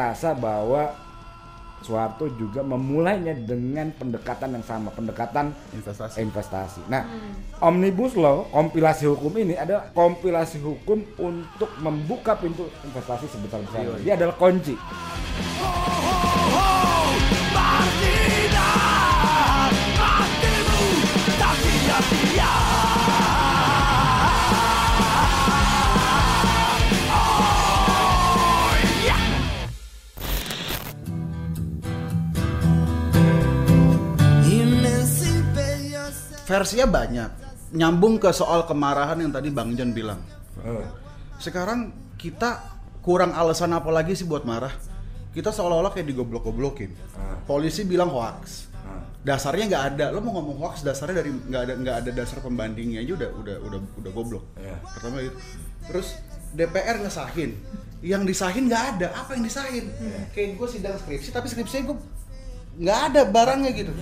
[0.00, 0.96] ngerasa bahwa
[1.80, 6.16] Soeharto juga memulainya dengan pendekatan yang sama, pendekatan Investasi.
[6.20, 6.80] investasi.
[6.92, 7.08] Nah,
[7.64, 13.96] Omnibus Law, kompilasi hukum ini adalah kompilasi hukum untuk membuka pintu investasi sebesar-besarnya.
[14.04, 14.76] Dia adalah kunci.
[36.50, 37.30] Versinya banyak.
[37.78, 40.18] Nyambung ke soal kemarahan yang tadi Bang John bilang.
[41.38, 42.66] Sekarang kita
[43.06, 44.74] kurang alasan apa lagi sih buat marah?
[45.30, 46.90] Kita seolah-olah kayak digoblok-goblokin.
[47.46, 48.66] Polisi bilang hoax.
[49.22, 50.10] Dasarnya nggak ada.
[50.10, 53.56] Lo mau ngomong hoax dasarnya dari nggak ada nggak ada dasar pembandingnya aja udah udah
[53.70, 54.44] udah udah goblok.
[54.58, 54.76] Iya.
[54.90, 55.38] Pertama itu.
[55.86, 56.18] Terus
[56.50, 57.50] DPR ngesahin.
[58.02, 59.08] Yang disahin nggak ada.
[59.14, 59.86] Apa yang disahin?
[60.34, 61.96] Kayak gue sidang skripsi tapi skripsinya gue
[62.80, 63.92] nggak ada barangnya gitu.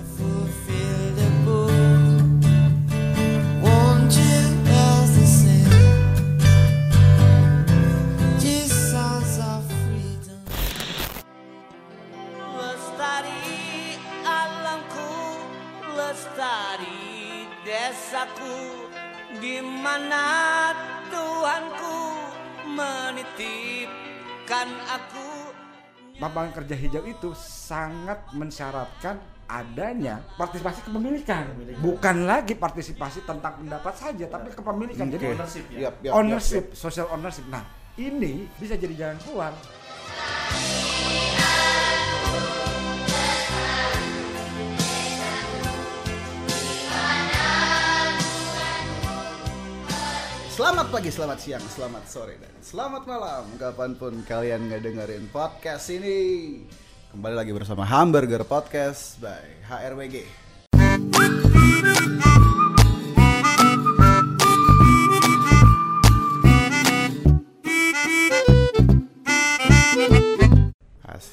[17.89, 18.85] Desaku,
[19.41, 20.77] di mana
[21.09, 21.97] Tuhanku
[22.69, 25.25] menitipkan aku.
[26.19, 31.47] lapangan kerja hijau itu sangat mensyaratkan adanya partisipasi kepemilikan
[31.79, 35.79] bukan lagi partisipasi tentang pendapat saja tapi kepemilikan jadi Ownership ya.
[35.89, 36.75] Yap, ownership yap, yap.
[36.75, 37.63] social ownership nah
[37.95, 39.55] ini bisa jadi jalan keluar
[50.59, 53.47] Selamat pagi, selamat siang, selamat sore, dan selamat malam.
[53.63, 56.19] Kapan pun kalian ngedengerin podcast ini
[57.15, 59.39] Kembali lagi bersama Hamburger Podcast by
[59.71, 60.48] HRWG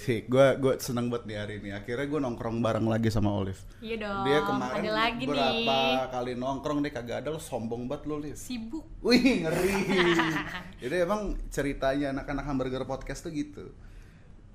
[0.06, 3.58] Asik, gue gue seneng banget di hari ini Akhirnya gue nongkrong bareng lagi sama Olive
[3.82, 4.22] Iya dong.
[4.30, 5.98] Dia kemarin ada lagi berapa nih.
[6.14, 8.86] kali nongkrong dia kagak ada lo sombong banget lo Liv Sibuk.
[9.02, 9.74] Wih ngeri.
[10.86, 13.74] Jadi emang ceritanya anak-anak hamburger podcast tuh gitu.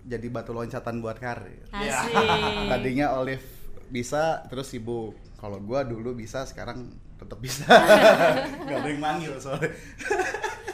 [0.07, 1.67] Jadi batu loncatan buat karir.
[1.75, 2.15] Asik.
[2.71, 3.43] Tadinya Olive
[3.91, 5.19] bisa terus sibuk.
[5.35, 7.67] Kalau gua dulu bisa sekarang tetap bisa.
[8.71, 9.75] Gak ada yang manggil soalnya.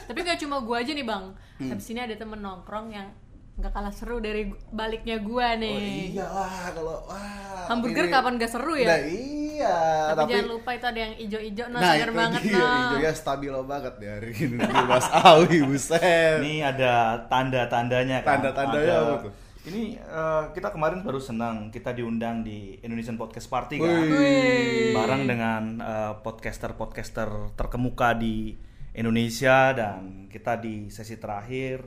[0.05, 1.33] Tapi gak cuma gua aja nih bang.
[1.57, 1.73] Hmm.
[1.73, 3.09] Habis ini ada temen nongkrong yang
[3.57, 6.13] nggak kalah seru dari baliknya gua Oh nih.
[6.13, 7.65] iyalah kalau wah.
[7.67, 8.85] Hamburger ini- kapan gak seru ya?
[8.87, 9.77] Nah, iya,
[10.13, 12.69] tapi, jangan lupa itu ada yang ijo-ijo no Nah, segar itu banget dia, no.
[12.69, 16.37] hijaunya stabil banget di hari ini Mas Awi, buset.
[16.37, 16.93] Ini ada
[17.27, 18.39] tanda-tandanya kan.
[18.39, 19.33] Tanda-tandanya Ada- apa tuh?
[19.67, 23.89] Ini eh, kita kemarin baru senang kita diundang di Indonesian Podcast Party kan.
[24.05, 24.93] Wih.
[24.93, 28.53] Bareng dengan eh, podcaster-podcaster terkemuka di
[28.93, 31.83] Indonesia dan kita di sesi terakhir.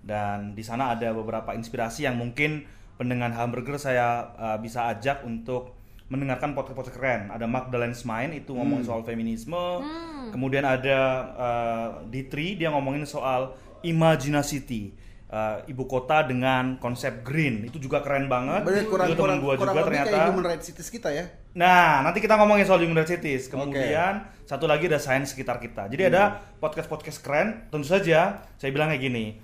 [0.00, 2.64] Dan di sana ada beberapa inspirasi yang mungkin
[2.96, 5.76] pendengar hamburger saya eh, bisa ajak untuk
[6.08, 7.22] mendengarkan podcast-podcast keren.
[7.28, 9.84] Ada Magdalene's Mind itu ngomongin soal feminisme.
[10.32, 10.98] Kemudian ada
[11.36, 13.52] eh, Ditri dia ngomongin soal
[13.84, 14.94] Imaginacity.
[15.28, 18.64] eh, ibu kota dengan konsep green itu juga keren banget.
[18.64, 20.08] Bener, kurang, itu kurang, gua kurang juga ternyata.
[20.08, 21.24] kayak human rights cities kita ya.
[21.52, 23.44] Nah, nanti kita ngomongin soal human rights cities.
[23.52, 25.84] Kemudian satu lagi ada sains sekitar kita.
[25.92, 27.68] Jadi ada podcast-podcast keren.
[27.68, 29.36] Tentu saja saya bilang kayak gini.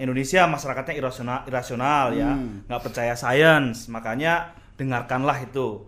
[0.00, 2.32] Indonesia masyarakatnya irasional, irasional ya,
[2.68, 3.88] nggak percaya sains.
[3.92, 5.84] Makanya dengarkanlah itu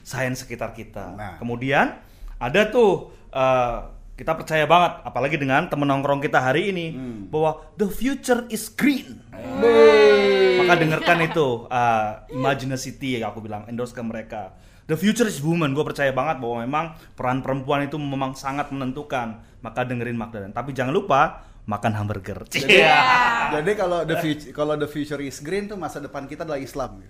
[0.00, 1.12] sains sekitar kita.
[1.12, 1.36] Nah.
[1.36, 2.00] Kemudian
[2.40, 3.78] ada tuh eh,
[4.16, 6.96] kita percaya banget, apalagi dengan temen nongkrong kita hari ini
[7.28, 9.20] bahwa the future is green.
[10.56, 14.56] Maka dengarkan itu uh, Imaginacity ya aku bilang endorse ke mereka.
[14.88, 15.76] The future is woman.
[15.76, 19.44] Gue percaya banget bahwa memang peran perempuan itu memang sangat menentukan.
[19.60, 20.54] Maka dengerin Magdalene.
[20.56, 22.46] Tapi jangan lupa makan hamburger.
[22.46, 22.98] Jadi, Iya.
[23.60, 27.02] jadi kalau the future kalau the future is green tuh masa depan kita adalah Islam.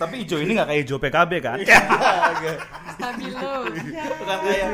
[0.00, 1.58] Tapi hijau ini nggak kayak hijau PKB kan?
[2.96, 3.54] Stabilo.
[4.20, 4.68] Bukan kayak.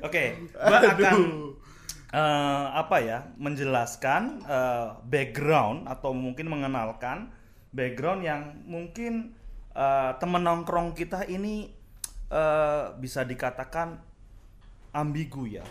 [0.00, 0.24] Oke,
[0.56, 1.18] gua akan
[2.10, 7.28] eh, apa ya menjelaskan eh, background atau mungkin mengenalkan
[7.70, 9.36] background yang mungkin
[9.74, 11.68] eh, temen nongkrong kita ini
[12.32, 14.09] eh, bisa dikatakan
[14.90, 15.62] ambigu ya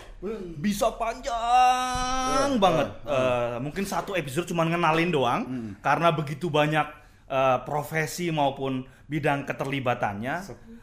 [0.57, 5.41] bisa panjang banget Eh, mungkin satu episode cuma ngenalin doang
[5.79, 6.87] karena begitu banyak
[7.27, 10.35] eh, profesi maupun bidang keterlibatannya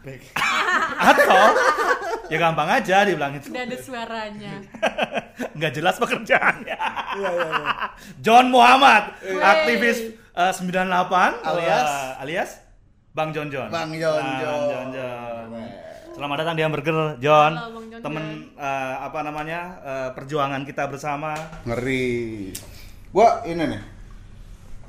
[1.10, 1.42] atau
[2.26, 3.50] ya gampang aja dibilang itu.
[3.50, 4.54] Udah ada suaranya.
[5.58, 6.78] Nggak jelas pekerjaannya.
[7.18, 7.74] Iya, iya, iya.
[8.22, 9.38] John Muhammad, Wey.
[9.42, 11.86] aktivis eh, 98 Alias?
[11.86, 12.50] Wah, alias
[13.14, 13.70] Bang John John.
[13.70, 14.62] Bang John Bang John.
[14.70, 15.46] John John.
[16.16, 17.52] Selamat datang di Hamburger John.
[17.60, 18.26] Halo, Bang John Temen
[18.56, 19.60] eh, apa namanya?
[19.84, 21.36] eh, perjuangan kita bersama.
[21.68, 22.56] Ngeri.
[23.12, 23.82] Gua ini nih.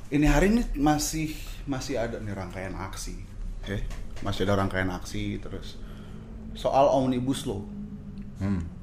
[0.08, 1.36] Ini hari ini masih
[1.68, 3.20] masih ada nih rangkaian aksi.
[3.60, 3.84] Oke.
[4.24, 5.76] Masih ada rangkaian aksi terus
[6.56, 7.60] soal omnibus law.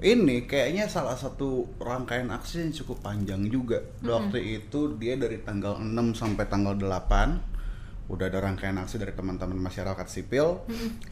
[0.03, 3.81] Ini kayaknya salah satu rangkaian aksi yang cukup panjang juga.
[4.05, 7.54] Waktu itu dia dari tanggal 6 sampai tanggal 8
[8.05, 10.61] udah ada rangkaian aksi dari teman-teman masyarakat sipil.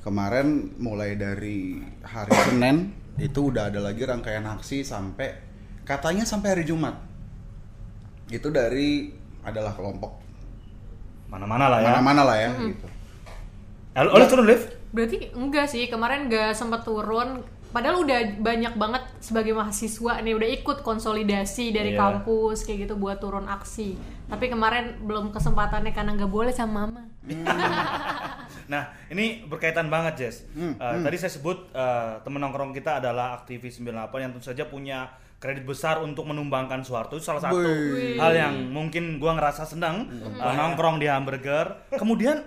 [0.05, 5.33] Kemarin mulai dari hari Senin itu udah ada lagi rangkaian aksi sampai
[5.85, 6.97] katanya sampai hari Jumat.
[8.29, 9.11] Itu dari
[9.43, 10.23] adalah kelompok
[11.33, 11.87] Mana-mana lah ya.
[11.89, 12.87] mana-mana lah ya gitu.
[13.97, 14.69] Eh, Oleh turun lift?
[14.93, 17.41] Berarti enggak sih, kemarin nggak sempat turun.
[17.73, 21.99] Padahal udah banyak banget sebagai mahasiswa nih udah ikut konsolidasi dari Iya.
[21.99, 23.97] kampus kayak gitu buat turun aksi.
[24.23, 27.01] Tapi kemarin belum kesempatannya karena nggak boleh sama mama.
[28.63, 30.47] Nah, ini berkaitan banget, Jess.
[30.49, 34.63] Hmm, Eh, Tadi saya sebut eh, temen nongkrong kita adalah aktivis 98 yang tentu saja
[34.63, 37.19] punya kredit besar untuk menumbangkan Soeharto.
[37.19, 38.15] Itu salah satu Wih.
[38.15, 41.91] hal yang mungkin gua ngerasa senang eh, nongkrong di hamburger.
[41.91, 42.39] Kemudian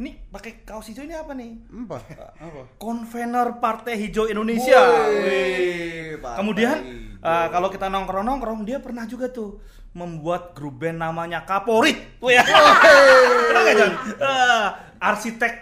[0.00, 1.60] ini pakai kaos hijau ini apa nih?
[1.84, 1.96] Apa?
[2.40, 2.60] Apa?
[2.80, 4.80] Konvener Partai Hijau Indonesia.
[5.12, 6.36] Wih, Wih.
[6.40, 6.76] Kemudian
[7.20, 9.60] eh, kalau kita nongkrong-nongkrong dia pernah juga tuh
[9.92, 12.16] membuat grup band namanya Kaporit.
[12.16, 12.40] Tuh ya.
[12.40, 13.92] Pernah nggak, John?
[14.16, 14.66] Eh,
[15.04, 15.52] arsitek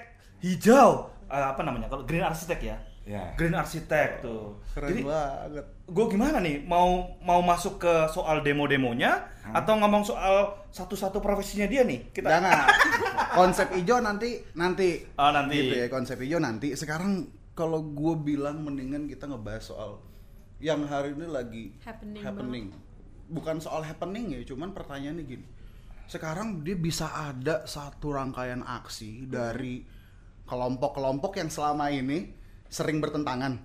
[0.47, 1.11] hijau.
[1.27, 1.91] Eh, apa namanya?
[1.91, 2.77] Kalau Green Arsitek ya.
[3.03, 3.35] Ya.
[3.35, 4.63] Green Arsitek tuh.
[4.71, 5.67] Keren Jadi banget.
[5.89, 9.25] Gue gimana nih mau mau masuk ke soal demo-demonya
[9.57, 12.69] atau ngomong soal satu-satu profesinya dia nih kita Jangan.
[13.41, 15.01] konsep hijau nanti nanti.
[15.17, 15.57] Oh, nanti.
[15.57, 16.77] Gitu ya, konsep hijau nanti.
[16.77, 17.25] Sekarang
[17.57, 19.91] kalau gue bilang mendingan kita ngebahas soal
[20.61, 21.65] yang hari ini lagi
[22.21, 22.67] Happening
[23.29, 25.47] Bukan soal happening ya, cuman pertanyaannya gini.
[26.09, 29.85] Sekarang dia bisa ada satu rangkaian aksi dari
[30.49, 32.33] kelompok-kelompok yang selama ini
[32.73, 33.61] sering bertentangan.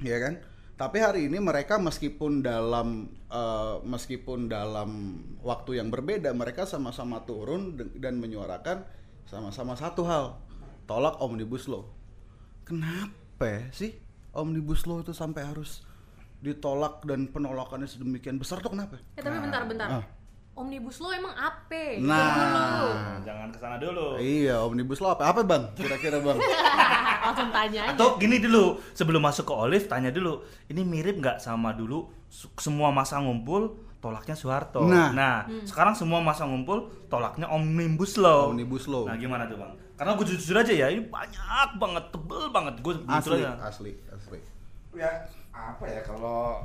[0.00, 0.40] Ya kan?
[0.80, 7.76] Tapi hari ini mereka meskipun dalam eh, meskipun dalam waktu yang berbeda mereka sama-sama turun
[7.76, 8.88] dan menyuarakan
[9.28, 10.40] sama-sama satu hal,
[10.88, 11.84] tolak omnibus law.
[12.64, 13.92] Kenapa sih
[14.32, 15.84] omnibus law itu sampai harus
[16.40, 18.96] ditolak dan penolakannya sedemikian besar tuh kenapa?
[19.14, 20.00] Eh tapi bentar-bentar.
[20.00, 20.04] Ah.
[20.54, 21.98] Omnibus Law emang apa?
[22.02, 22.20] Nah.
[22.36, 22.86] dulu.
[23.24, 25.30] jangan ke sana dulu Iya, omnibus law apa?
[25.32, 25.62] Apa bang?
[25.72, 26.36] Kira-kira bang?
[27.24, 27.94] Langsung tanya aja.
[27.96, 32.10] Atau gini dulu, sebelum masuk ke Olive tanya dulu, ini mirip nggak sama dulu
[32.60, 34.84] semua masa ngumpul tolaknya Soeharto.
[34.88, 35.44] Nah.
[35.68, 38.52] sekarang semua masa ngumpul tolaknya Omnibus Law.
[38.52, 39.06] Omnibus law.
[39.08, 39.76] Nah, gimana tuh, Bang?
[40.00, 42.74] Karena gue jujur aja ya, ini banyak banget, tebel banget.
[42.80, 43.52] Gue jujur Asli, aja.
[43.60, 44.40] asli, asli.
[44.96, 45.06] ya
[45.54, 46.58] apa ya kalau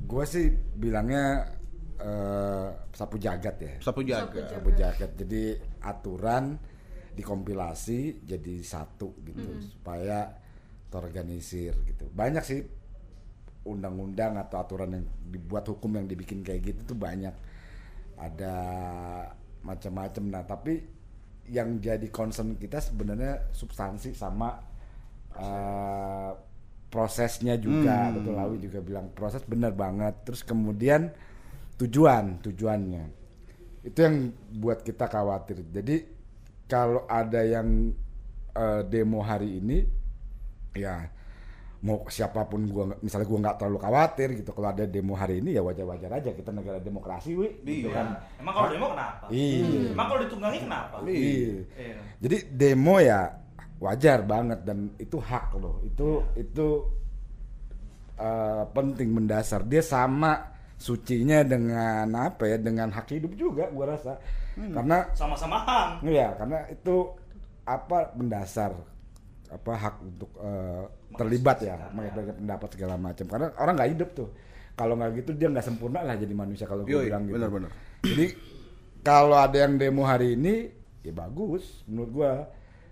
[0.00, 1.44] gue sih bilangnya
[2.00, 3.72] eh, sapu jagat ya.
[3.80, 4.40] Sapu jaga.
[4.48, 5.10] sapu jagat.
[5.16, 6.56] Jadi aturan
[7.14, 10.32] dikompilasi jadi satu gitu supaya
[10.90, 12.08] terorganisir gitu.
[12.10, 12.60] Banyak sih
[13.66, 17.34] undang-undang atau aturan yang dibuat hukum yang dibikin kayak gitu tuh banyak.
[18.16, 18.54] Ada
[19.62, 20.24] macam-macam.
[20.28, 20.80] Nah tapi
[21.50, 24.60] yang jadi concern kita sebenarnya substansi sama
[25.34, 26.32] eh,
[26.90, 28.10] prosesnya juga.
[28.10, 28.14] Hmm.
[28.18, 30.26] betul Lawi juga bilang proses benar banget.
[30.26, 31.14] Terus kemudian
[31.80, 33.04] tujuan tujuannya
[33.80, 34.16] itu yang
[34.60, 35.96] buat kita khawatir jadi
[36.68, 37.88] kalau ada yang
[38.52, 39.78] eh, demo hari ini
[40.76, 41.08] ya
[41.80, 45.56] mau siapa pun gua misalnya gua nggak terlalu khawatir gitu kalau ada demo hari ini
[45.56, 47.96] ya wajar-wajar aja kita negara demokrasi wi gitu Iya.
[47.96, 48.06] kan
[48.36, 49.24] Emang kalau demo kenapa?
[49.32, 49.88] Iya.
[49.96, 50.94] Emang kalau ditunggangi kenapa?
[51.08, 51.64] Iya.
[51.80, 51.96] Iya.
[52.20, 53.20] Jadi demo ya
[53.80, 55.80] wajar banget dan itu hak loh.
[55.80, 56.66] Itu itu
[58.20, 59.64] eh, penting mendasar.
[59.64, 60.36] Dia sama
[60.80, 62.56] sucinya dengan apa ya?
[62.56, 64.16] Dengan hak hidup juga gua rasa.
[64.56, 66.08] Karena Sama-sama hang.
[66.08, 67.12] ya karena itu
[67.68, 68.72] apa mendasar
[69.50, 70.84] apa hak untuk eh,
[71.18, 74.28] terlibat ya menyampaikan pendapat segala macam karena orang nggak hidup tuh
[74.78, 77.70] kalau nggak gitu dia nggak sempurna lah jadi manusia kalau gue bilang gitu benar-benar.
[78.06, 78.26] jadi
[79.02, 80.70] kalau ada yang demo hari ini
[81.02, 82.32] ya bagus menurut gua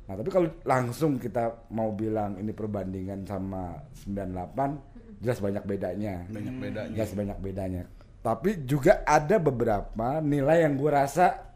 [0.08, 3.78] nah tapi kalau langsung kita mau bilang ini perbandingan sama
[4.08, 4.87] 98
[5.18, 6.24] jelas banyak bedanya.
[6.26, 6.94] Banyak bedanya.
[6.94, 7.82] jelas banyak bedanya.
[8.18, 11.54] Tapi juga ada beberapa nilai yang gua rasa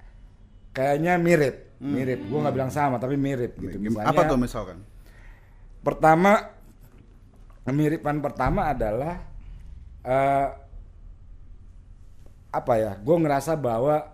[0.71, 1.75] kayaknya mirip.
[1.78, 2.23] Mirip.
[2.26, 3.76] Gua nggak bilang sama tapi mirip gitu.
[3.76, 4.78] Gim- Misalnya, Apa tuh misalkan?
[5.83, 6.54] pertama
[7.62, 9.19] kemiripan pertama adalah
[10.00, 10.49] eh,
[12.50, 14.12] apa ya gue ngerasa bahwa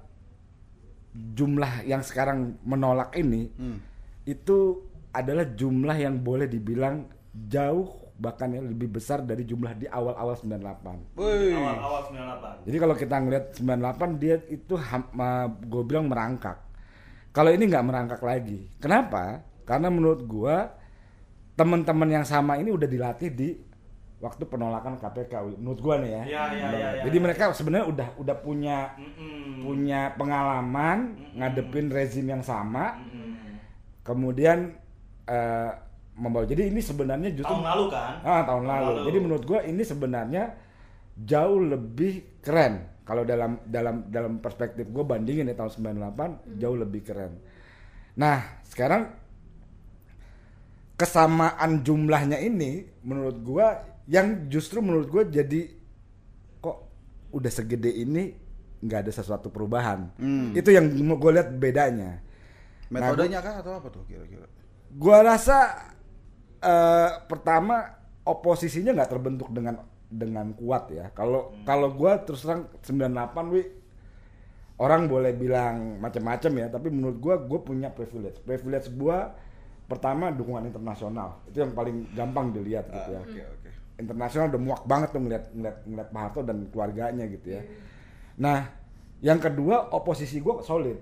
[1.13, 3.85] jumlah yang sekarang menolak ini Hmm.
[4.25, 10.35] itu adalah jumlah yang boleh dibilang jauh bahkan ya lebih besar dari jumlah di awal-awal
[10.35, 11.15] 98.
[11.15, 11.55] Woi.
[11.55, 12.67] Awal-awal 98.
[12.67, 14.75] Jadi kalau kita ngelihat 98 dia itu
[15.71, 16.59] gue bilang merangkak.
[17.31, 18.67] Kalau ini nggak merangkak lagi.
[18.83, 19.47] Kenapa?
[19.63, 20.75] Karena menurut gua
[21.55, 23.49] teman-teman yang sama ini udah dilatih di
[24.19, 25.61] waktu penolakan KPK.
[25.61, 26.23] Menurut gua nih ya.
[26.25, 27.03] Iya, iya, iya, iya.
[27.07, 29.63] Jadi mereka sebenarnya udah udah punya Mm-mm.
[29.63, 32.99] punya pengalaman ngadepin rezim yang sama.
[32.99, 33.61] Mm-mm.
[34.03, 34.75] Kemudian
[35.29, 35.71] eh,
[36.19, 36.45] membawa.
[36.45, 38.15] Jadi ini sebenarnya justru Tahun lalu kan?
[38.27, 38.85] Ah, tahun lalu.
[38.91, 39.01] lalu.
[39.07, 40.45] Jadi menurut gua ini sebenarnya
[41.15, 42.99] jauh lebih keren.
[43.07, 47.41] Kalau dalam dalam dalam perspektif gue bandingin ya tahun 98 jauh lebih keren.
[48.21, 49.09] Nah, sekarang
[50.99, 53.67] kesamaan jumlahnya ini menurut gua
[54.05, 55.73] yang justru menurut gua jadi
[56.61, 56.79] kok
[57.33, 58.35] udah segede ini
[58.85, 60.13] nggak ada sesuatu perubahan.
[60.55, 62.23] Itu yang gue lihat bedanya.
[62.89, 64.47] Metodenya kah atau apa tuh kira-kira?
[64.95, 65.89] Gua rasa
[66.63, 67.99] eh, pertama
[68.29, 71.13] oposisinya nggak terbentuk dengan dengan kuat ya.
[71.13, 73.63] Kalau kalau gua terus terang 98 wi
[74.81, 78.41] orang boleh bilang macam-macam ya, tapi menurut gua gue punya privilege.
[78.45, 79.37] Privilege gua
[79.89, 81.45] pertama dukungan internasional.
[81.49, 83.21] Itu yang paling gampang dilihat gitu ya.
[83.21, 83.71] Oke, oke.
[83.99, 87.63] Internasional udah muak banget tuh ngeliat ngeliat ngeliat Pak Harto dan keluarganya gitu ya.
[88.39, 88.71] Nah,
[89.21, 90.97] yang kedua oposisi gua solid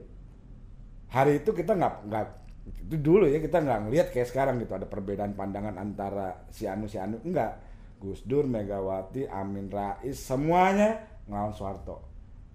[1.06, 2.26] hari itu kita nggak nggak
[2.66, 4.74] itu dulu ya kita nggak ngelihat kayak sekarang gitu.
[4.74, 7.22] Ada perbedaan pandangan antara si Anu si Anu.
[7.22, 7.62] Enggak.
[7.96, 12.04] Gus Dur Megawati Amin Rais semuanya ngelawan Soeharto.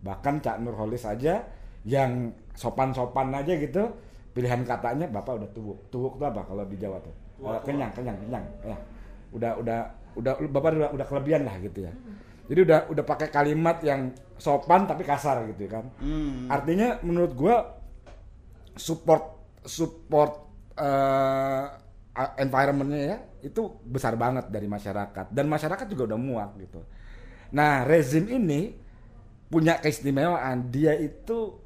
[0.05, 1.41] Bahkan Cak Nurholis aja
[1.81, 3.89] yang sopan-sopan aja gitu
[4.31, 7.15] pilihan katanya bapak udah tubuh tubuh itu apa kalau di Jawa tuh?
[7.41, 8.77] Eh, kenyang kenyang kenyang ya
[9.33, 9.79] udah udah
[10.13, 11.93] udah bapak udah udah kelebihan lah gitu ya.
[12.51, 15.87] Jadi udah udah pakai kalimat yang sopan tapi kasar gitu kan.
[16.03, 16.51] Hmm.
[16.51, 17.55] artinya menurut gua
[18.75, 19.30] support
[19.65, 20.31] support
[22.11, 25.31] a- environmentnya ya itu besar banget dari masyarakat.
[25.31, 26.81] Dan masyarakat juga udah muak gitu.
[27.55, 28.75] Nah rezim ini
[29.51, 30.71] punya keistimewaan.
[30.71, 31.57] Dia itu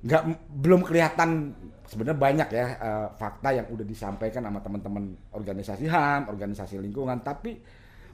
[0.00, 0.22] nggak
[0.64, 1.52] belum kelihatan
[1.84, 5.04] sebenarnya banyak ya eh, fakta yang udah disampaikan sama teman-teman
[5.34, 7.60] organisasi HAM, organisasi lingkungan, tapi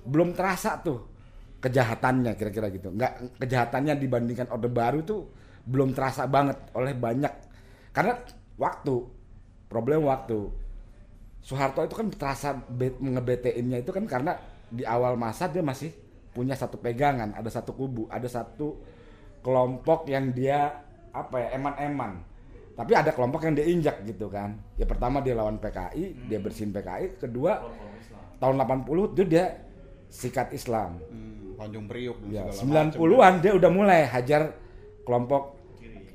[0.07, 0.99] belum terasa tuh
[1.63, 2.91] kejahatannya kira-kira gitu.
[2.95, 5.21] Nggak kejahatannya dibandingkan Orde Baru tuh
[5.67, 7.33] belum terasa banget oleh banyak.
[7.91, 8.15] Karena
[8.57, 9.17] waktu
[9.71, 10.51] problem waktu.
[11.47, 14.35] Soeharto itu kan terasa bet, ngebetein-nya itu kan karena
[14.67, 15.95] di awal masa dia masih
[16.35, 18.83] punya satu pegangan, ada satu kubu, ada satu
[19.47, 20.83] kelompok yang dia
[21.15, 22.19] apa ya eman-eman.
[22.77, 24.59] Tapi ada kelompok yang dia injak gitu kan.
[24.77, 27.63] Ya pertama dia lawan PKI, dia bersihin PKI, kedua
[28.37, 29.65] tahun 80 itu dia
[30.13, 31.01] sikat Islam.
[31.09, 33.01] Hmm, Tanjung Priuk Ya, segala macam.
[33.01, 34.53] 90-an dia udah mulai hajar
[35.09, 35.57] kelompok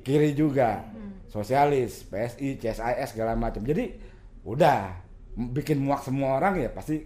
[0.06, 0.86] kiri, juga.
[1.32, 3.64] Sosialis, PSI, CSIS segala macam.
[3.64, 3.96] Jadi
[4.44, 5.00] udah
[5.56, 7.00] bikin muak semua orang ya pasti.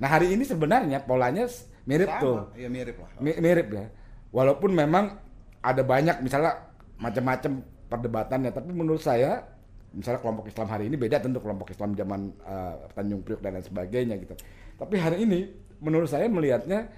[0.00, 1.44] Nah, hari ini sebenarnya polanya
[1.84, 2.22] mirip Sama.
[2.24, 2.36] tuh.
[2.56, 3.10] Iya mirip lah.
[3.20, 3.84] Mi- mirip ya.
[4.32, 5.20] Walaupun memang
[5.60, 7.60] ada banyak misalnya macam-macam
[7.92, 9.44] perdebatannya, tapi menurut saya
[9.92, 13.64] misalnya kelompok Islam hari ini beda tentu kelompok Islam zaman eh, Tanjung Priok dan lain
[13.64, 14.34] sebagainya gitu.
[14.76, 15.52] Tapi hari ini
[15.84, 16.88] menurut saya melihatnya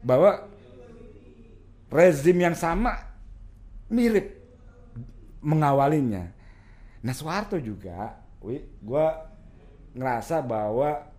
[0.00, 0.48] bahwa
[1.92, 2.96] rezim yang sama
[3.92, 4.41] mirip
[5.42, 6.30] mengawalinya.
[7.02, 8.16] Nah Soeharto juga,
[8.80, 9.28] gua
[9.92, 11.12] ngerasa bahwa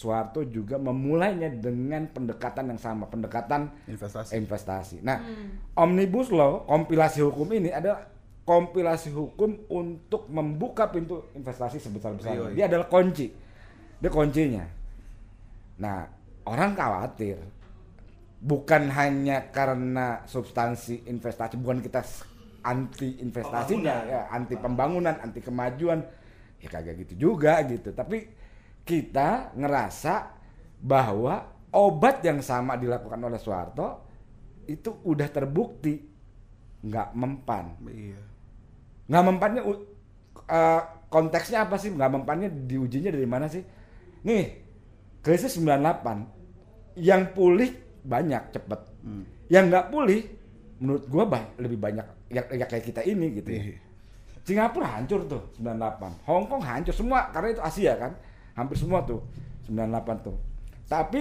[0.00, 4.32] Soeharto juga memulainya dengan pendekatan yang sama, pendekatan Investasi.
[4.32, 4.96] investasi.
[5.04, 5.20] Nah,
[5.76, 8.08] omnibus law, kompilasi hukum ini adalah
[8.48, 12.48] kompilasi hukum untuk membuka pintu investasi sebesar-besarnya.
[12.48, 12.56] Yoi.
[12.56, 13.28] Dia adalah kunci.
[14.00, 14.64] Dia kuncinya.
[15.84, 16.08] Nah,
[16.48, 17.36] orang khawatir
[18.40, 22.00] bukan hanya karena substansi investasi, bukan kita
[22.60, 26.00] anti investasinya, ya, anti pembangunan, anti kemajuan,
[26.60, 27.92] ya kagak gitu juga gitu.
[27.92, 28.28] Tapi
[28.84, 30.14] kita ngerasa
[30.80, 34.08] bahwa obat yang sama dilakukan oleh Soeharto
[34.66, 36.00] itu udah terbukti
[36.80, 37.76] nggak mempan.
[37.84, 38.20] Iya.
[39.10, 39.86] Nggak mempannya u-
[40.48, 41.92] eh, konteksnya apa sih?
[41.92, 43.60] Nggak mempannya diujinya dari mana sih?
[44.24, 44.44] Nih,
[45.20, 46.28] krisis 98
[46.96, 47.72] yang pulih
[48.04, 48.80] banyak cepet.
[49.52, 50.20] Yang nggak pulih
[50.80, 53.62] menurut gua ba- lebih banyak ya, ya kayak kita ini gitu ya.
[53.62, 53.78] Iya.
[54.40, 56.24] Singapura hancur tuh 98.
[56.26, 58.16] Hong Kong hancur semua karena itu Asia kan.
[58.56, 59.20] Hampir semua tuh
[59.68, 60.36] 98 tuh.
[60.88, 61.20] Tapi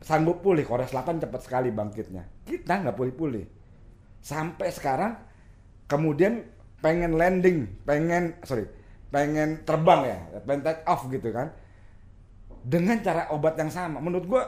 [0.00, 2.46] sanggup pulih Korea Selatan cepat sekali bangkitnya.
[2.46, 3.44] Kita nggak pulih-pulih.
[4.20, 5.16] Sampai sekarang
[5.88, 6.44] kemudian
[6.84, 8.68] pengen landing, pengen sorry,
[9.08, 11.52] pengen terbang ya, pengen take off gitu kan.
[12.60, 13.98] Dengan cara obat yang sama.
[14.04, 14.42] Menurut gua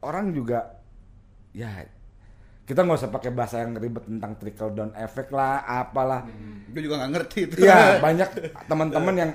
[0.00, 0.80] orang juga
[1.52, 1.84] ya
[2.68, 6.28] kita nggak usah pakai bahasa yang ribet tentang trickle down effect lah, apalah.
[6.68, 7.54] Gue juga nggak ngerti itu.
[7.64, 8.28] Iya banyak
[8.68, 9.30] teman-teman yang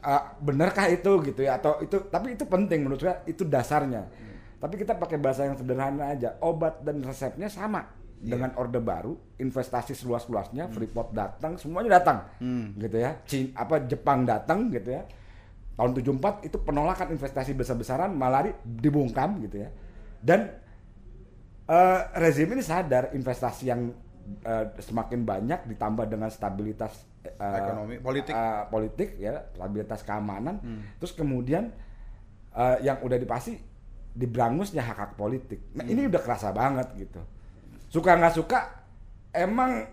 [0.00, 1.20] ah, benarkah itu?
[1.20, 4.08] gitu ya atau itu tapi itu penting menurut saya itu dasarnya.
[4.56, 9.92] Tapi kita pakai bahasa yang sederhana aja obat dan resepnya sama dengan orde baru investasi
[9.92, 12.24] seluas-luasnya Freeport datang semuanya datang
[12.80, 13.20] gitu ya.
[13.28, 15.04] Cina, apa Jepang datang gitu ya.
[15.76, 19.68] Tahun 74 itu penolakan investasi besar-besaran malah di- dibungkam gitu ya.
[20.24, 20.64] Dan
[21.66, 23.90] eh, rezim ini sadar investasi yang
[24.46, 26.94] eh, semakin banyak ditambah dengan stabilitas
[27.26, 28.32] eh, Ekonomi, politik.
[28.34, 30.62] eh, politik ya stabilitas keamanan.
[30.98, 31.70] Terus kemudian
[32.54, 33.58] eh, yang udah dipasti
[34.16, 35.60] diberangusnya hak hak politik.
[35.76, 37.20] Nah ini udah kerasa banget gitu.
[37.92, 38.58] Suka nggak suka
[39.36, 39.84] emang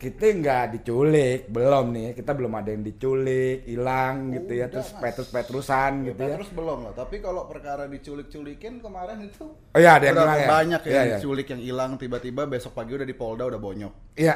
[0.00, 5.00] kita nggak diculik belum nih kita belum ada yang diculik hilang gitu ya terus Mas.
[5.04, 10.00] petrus petrusan gitu ya Terus belum lah, tapi kalau perkara diculik-culikin kemarin itu oh iya
[10.00, 11.16] ada yang udah hilang ya banyak Iya, yang iya.
[11.20, 14.16] diculik yang hilang tiba-tiba besok pagi udah di Polda udah bonyok.
[14.16, 14.34] Iya,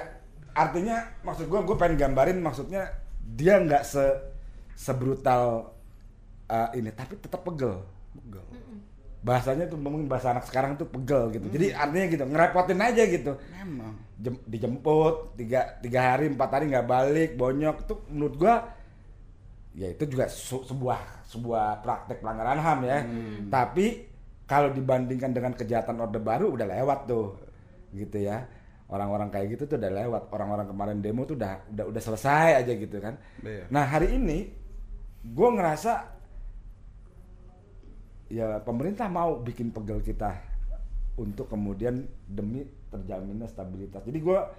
[0.52, 2.92] artinya maksud gue, gue pengen gambarin maksudnya
[3.24, 4.04] dia nggak se
[4.76, 5.72] sebrutal
[6.52, 7.80] uh, ini, tapi tetap pegel.
[8.12, 8.44] Pegel.
[9.24, 11.48] Bahasanya tuh mungkin bahasa anak sekarang tuh pegel gitu.
[11.48, 13.32] Jadi artinya gitu, ngerepotin aja gitu.
[13.56, 14.03] Memang.
[14.14, 17.76] Jem- dijemput tiga tiga hari empat hari nggak balik bonyok.
[17.82, 18.54] Itu menurut gua
[19.74, 22.98] ya itu juga su- sebuah sebuah praktek pelanggaran ham ya.
[23.50, 23.86] Tapi
[24.44, 27.34] kalau dibandingkan dengan kejahatan orde baru udah lewat tuh
[27.90, 28.46] gitu ya.
[28.86, 30.22] Orang-orang kayak gitu tuh udah lewat.
[30.30, 33.18] Orang-orang kemarin demo tuh udah udah udah selesai aja gitu kan.
[33.42, 33.66] Iya.
[33.66, 34.46] nah hari ini
[35.24, 35.92] gua ngerasa
[38.30, 40.53] ya pemerintah mau bikin pegel kita
[41.14, 44.02] untuk kemudian demi terjaminnya stabilitas.
[44.02, 44.50] Jadi gua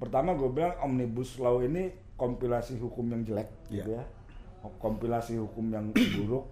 [0.00, 4.04] pertama gue bilang omnibus law ini kompilasi hukum yang jelek gitu ya,
[4.80, 6.50] kompilasi hukum yang buruk.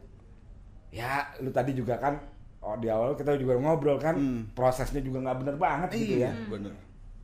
[0.93, 2.21] Ya, lu tadi juga kan
[2.61, 4.15] oh, di awal kita juga ngobrol kan
[4.53, 6.73] prosesnya juga nggak bener banget gitu ya, bener.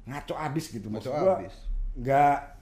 [0.08, 0.88] ngaco abis gitu.
[0.88, 1.54] Maksud abis.
[1.98, 2.58] nggak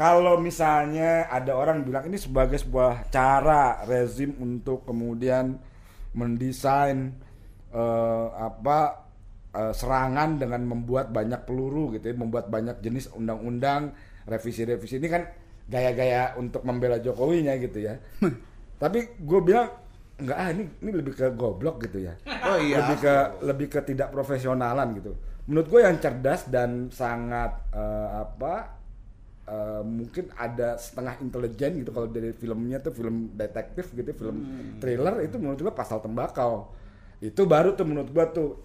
[0.00, 5.60] kalau misalnya ada orang bilang ini sebagai sebuah cara rezim untuk kemudian
[6.16, 7.12] mendesain
[7.70, 8.78] eh, apa
[9.54, 13.94] eh, serangan dengan membuat banyak peluru gitu ya, membuat banyak jenis undang-undang,
[14.26, 15.22] revisi-revisi ini kan
[15.70, 17.94] gaya-gaya untuk membela Jokowinya gitu ya.
[18.82, 19.70] Tapi gue bilang
[20.20, 22.14] enggak ah ini ini lebih ke goblok gitu ya.
[22.44, 22.84] Oh iya.
[22.84, 23.14] Lebih ke
[23.46, 25.14] lebih ke tidak profesionalan gitu.
[25.48, 28.54] Menurut gue yang cerdas dan sangat eh, apa
[29.48, 34.36] eh, mungkin ada setengah intelijen gitu kalau dari filmnya tuh film detektif gitu film
[34.78, 36.70] thriller itu menurut gue pasal tembakau
[37.20, 38.56] itu baru tuh menurut gua tuh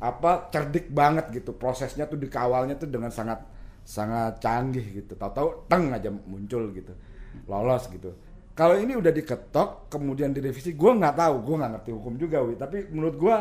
[0.00, 1.52] apa cerdik banget gitu.
[1.52, 3.44] Prosesnya tuh dikawalnya tuh dengan sangat
[3.84, 5.12] sangat canggih gitu.
[5.14, 6.96] Tahu-tahu teng aja muncul gitu.
[7.44, 8.16] Lolos gitu.
[8.56, 11.34] Kalau ini udah diketok kemudian direvisi gua nggak tahu.
[11.44, 12.56] Gua nggak ngerti hukum juga wi.
[12.56, 13.36] Tapi menurut gua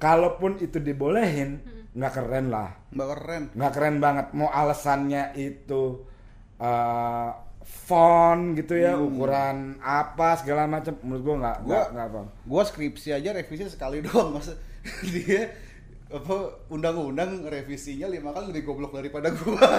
[0.00, 1.60] kalaupun itu dibolehin
[1.92, 2.72] nggak keren lah.
[2.88, 3.42] Mbak keren.
[3.52, 4.26] nggak keren banget.
[4.32, 6.08] Mau alasannya itu
[6.56, 7.30] eh,
[7.62, 13.08] font gitu ya ukuran apa segala macam menurut gua nggak Gua- nggak apa Gua skripsi
[13.12, 14.58] aja revisi sekali doang masa
[15.02, 15.50] dia
[16.08, 16.36] apa
[16.68, 19.56] undang-undang revisinya lima kali lebih goblok daripada gua.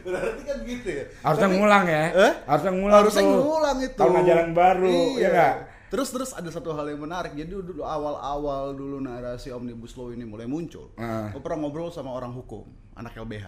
[0.00, 1.04] Berarti kan gitu ya.
[1.20, 2.32] harusnya Tapi- ngulang ya Eh?
[2.44, 3.36] harusnya ngulang Harusnya tuh.
[3.38, 3.96] ngulang itu.
[3.96, 5.20] tahun ajaran baru Iya.
[5.20, 5.56] ya nggak
[5.90, 7.34] Terus terus ada satu hal yang menarik.
[7.34, 10.94] Jadi dulu awal-awal dulu narasi omnibus law ini mulai muncul.
[10.94, 11.34] Ah.
[11.34, 12.62] Gue pernah ngobrol sama orang hukum,
[12.94, 13.46] anak LBH.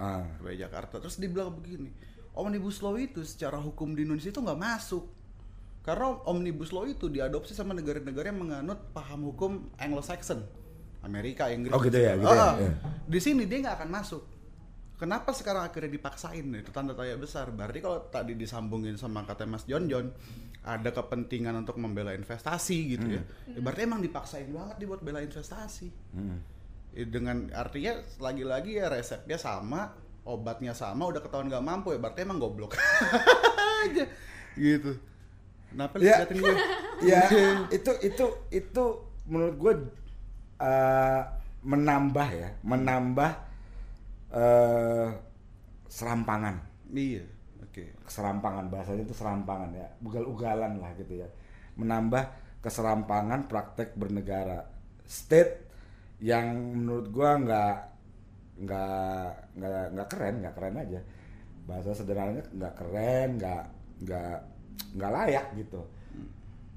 [0.00, 0.24] ah.
[0.40, 0.96] LBH Jakarta.
[0.96, 1.92] Terus dia bilang begini,
[2.36, 5.04] omnibus law itu secara hukum di Indonesia itu nggak masuk.
[5.82, 10.46] Karena omnibus law itu diadopsi sama negara-negara yang menganut paham hukum Anglo-Saxon,
[11.02, 11.74] Amerika, Inggris.
[11.74, 12.70] Oh, gitu ya, gitu ya, Ah, iya.
[13.02, 14.22] Di sini dia nggak akan masuk.
[15.02, 16.46] Kenapa sekarang akhirnya dipaksain?
[16.54, 17.50] Itu tanda tanya besar.
[17.50, 20.14] Berarti kalau tadi disambungin sama kata Mas John John,
[20.62, 23.22] ada kepentingan untuk membela investasi gitu ya.
[23.26, 23.58] Hmm.
[23.58, 25.90] Ya, Berarti emang dipaksain banget dibuat bela investasi.
[26.14, 26.38] Hmm.
[26.94, 29.90] Ya, dengan artinya lagi-lagi ya resepnya sama,
[30.22, 32.78] obatnya sama, udah ketahuan nggak mampu ya berarti emang goblok
[33.84, 34.04] aja
[34.54, 34.92] gitu.
[35.72, 36.22] Kenapa Ya.
[36.22, 36.56] liatin gue?
[37.10, 37.22] ya
[37.72, 38.84] itu itu itu
[39.26, 39.72] menurut gue
[40.60, 41.22] eh,
[41.62, 43.30] menambah ya menambah
[44.32, 45.08] eh,
[45.88, 46.56] serampangan
[46.92, 47.24] Iya,
[47.64, 48.04] oke.
[48.04, 51.28] keserampangan bahasanya itu serampangan ya ugal-ugalan lah gitu ya
[51.80, 52.20] menambah
[52.60, 54.68] keserampangan praktek bernegara
[55.08, 55.64] state
[56.22, 57.76] yang menurut gua nggak
[58.62, 61.00] nggak nggak nggak keren nggak keren aja.
[61.66, 63.64] Bahasa sederhananya nggak keren nggak
[64.06, 64.36] nggak
[64.98, 65.80] nggak layak gitu.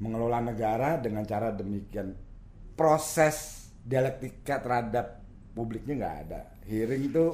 [0.02, 2.12] Mengelola negara dengan cara demikian
[2.76, 5.22] proses dialektika terhadap
[5.54, 6.42] publiknya nggak ada.
[6.66, 7.26] Hearing itu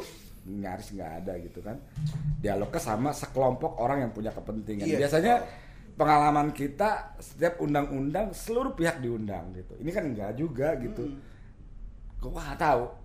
[0.45, 1.77] nyaris nggak ada gitu kan.
[2.41, 4.85] Dialognya sama sekelompok orang yang punya kepentingan.
[4.85, 4.97] Iya.
[5.07, 5.35] biasanya
[5.95, 9.73] pengalaman kita setiap undang-undang seluruh pihak diundang gitu.
[9.79, 11.07] Ini kan enggak juga gitu.
[12.21, 13.00] Gua nggak tahu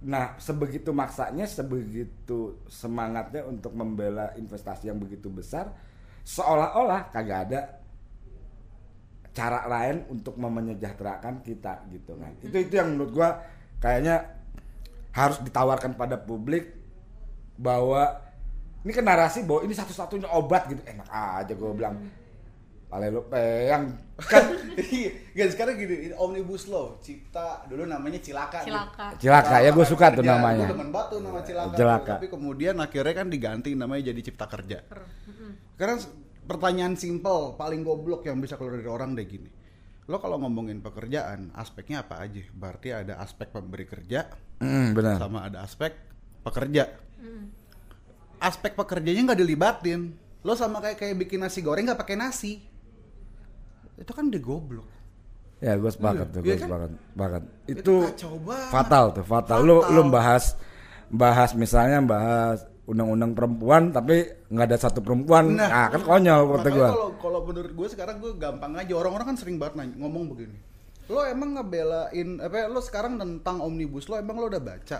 [0.00, 5.76] nah sebegitu maksanya sebegitu semangatnya untuk membela investasi yang begitu besar
[6.24, 7.60] seolah-olah kagak ada
[9.30, 12.34] cara lain untuk memenyejahterakan kita gitu kan.
[12.42, 13.28] Itu itu yang menurut gua
[13.78, 14.26] kayaknya
[15.14, 16.74] harus ditawarkan pada publik
[17.58, 18.20] bahwa
[18.82, 20.82] ini kan narasi bahwa ini satu-satunya obat gitu.
[20.82, 21.94] Enak aja gua bilang
[22.90, 24.44] lu peyang kan
[25.30, 28.60] Iya, sekarang gini, ini omnibus law, cipta dulu namanya cilaka.
[28.60, 28.68] nih.
[28.68, 29.06] Cilaka.
[29.16, 30.34] Cilaka, ya gua suka tuh Kerja.
[30.34, 30.66] namanya.
[30.66, 31.74] Gua demen banget tuh nama cilaka.
[31.74, 32.12] Cilaka.
[32.18, 34.78] Tapi kemudian akhirnya kan diganti namanya jadi cipta kerja.
[35.72, 36.10] Sekarang s-
[36.42, 39.50] pertanyaan simpel, paling goblok yang bisa keluar dari orang deh gini.
[40.04, 42.42] Lo kalau ngomongin pekerjaan, aspeknya apa aja?
[42.50, 44.26] Berarti ada aspek pemberi kerja,
[44.58, 45.94] Hmm, benar sama ada aspek
[46.42, 46.90] pekerja.
[48.38, 50.16] Aspek pekerjanya nggak dilibatin.
[50.40, 52.64] Lo sama kayak kayak bikin nasi goreng nggak pakai nasi.
[54.00, 54.88] Itu kan udah goblok.
[55.60, 56.64] Ya gue sepakat tuh, Iya gue kan?
[56.64, 57.42] sepakat, sepakat.
[57.68, 57.94] Itu
[58.48, 58.70] banget.
[58.72, 59.58] fatal tuh, fatal.
[59.60, 59.92] Lu Fatal.
[59.92, 60.44] lu bahas
[61.12, 65.52] bahas misalnya bahas undang-undang perempuan tapi nggak ada satu perempuan.
[65.54, 65.68] Nah.
[65.68, 66.88] Nah, kan konyol kata gue.
[66.88, 70.56] kalau kalau menurut gue sekarang gue gampang aja orang-orang kan sering banget nanya, ngomong begini.
[71.12, 74.98] Lo emang ngebelain apa lo sekarang tentang omnibus lo emang lo udah baca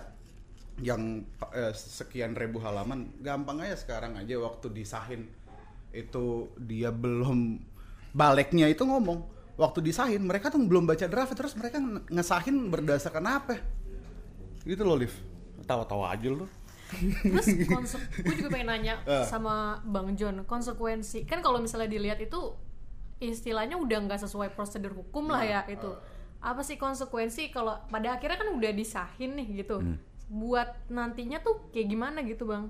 [0.80, 1.24] yang
[1.56, 5.28] eh, sekian ribu halaman gampang aja sekarang aja waktu disahin
[5.90, 7.58] itu dia belum
[8.10, 9.22] baliknya itu ngomong
[9.54, 13.54] waktu disahin mereka tuh belum baca draft terus mereka nge- ngesahin berdasarkan apa?
[14.62, 15.12] Gitu loh Liv.
[15.62, 16.48] Tawa-tawa aja lo
[16.90, 17.46] Terus
[18.18, 19.22] gue juga pengen nanya Eh.
[19.24, 21.22] sama Bang John konsekuensi.
[21.22, 22.56] Kan kalau misalnya dilihat itu
[23.18, 25.92] istilahnya udah nggak sesuai prosedur hukum lah ya itu.
[26.40, 29.78] Apa sih konsekuensi kalau pada akhirnya kan udah disahin nih gitu.
[30.26, 32.66] Buat nantinya tuh kayak gimana gitu bang?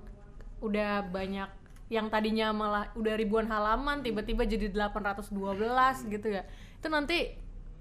[0.61, 1.48] Udah banyak
[1.90, 5.35] yang tadinya malah udah ribuan halaman tiba-tiba jadi 812
[6.07, 6.46] gitu ya.
[6.79, 7.35] Itu nanti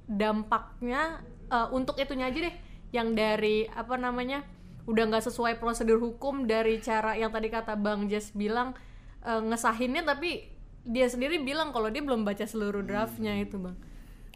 [0.10, 2.56] dampaknya eh, untuk itunya aja deh.
[2.90, 4.42] Yang dari apa namanya
[4.90, 8.74] udah nggak sesuai prosedur hukum dari cara yang tadi kata bang Jess bilang
[9.22, 10.50] eh, ngesahinnya tapi
[10.90, 13.78] dia sendiri bilang kalau dia belum baca seluruh draftnya itu bang.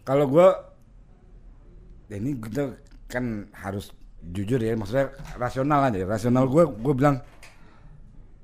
[0.06, 0.48] Kalau gue,
[2.12, 6.04] ya ini kita kan harus jujur ya, maksudnya rasional aja.
[6.04, 7.24] Rasional gue, gue bilang,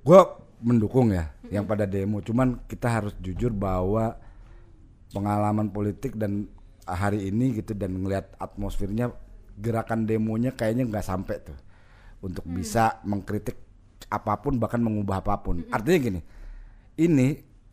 [0.08, 0.20] gue
[0.60, 2.20] mendukung ya yang pada demo.
[2.20, 4.16] Cuman kita harus jujur bahwa
[5.12, 6.48] pengalaman politik dan
[6.86, 9.14] hari ini gitu dan ngelihat atmosfernya
[9.60, 11.58] gerakan demonya kayaknya nggak sampai tuh
[12.24, 13.56] untuk bisa mengkritik
[14.10, 15.64] apa pun bahkan mengubah apa pun.
[15.70, 16.22] Artinya gini,
[17.00, 17.28] ini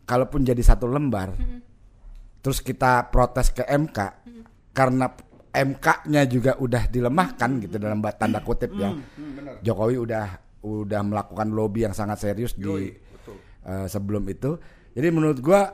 [0.06, 1.34] kalaupun jadi satu lembar
[2.44, 3.98] terus kita protes ke MK
[4.70, 5.10] karena
[5.56, 8.92] MK-nya juga udah dilemahkan gitu dalam tanda kutip ya.
[9.64, 12.90] Jokowi udah udah melakukan lobby yang sangat serius di
[13.62, 14.58] eh, sebelum itu.
[14.96, 15.70] Jadi menurut gua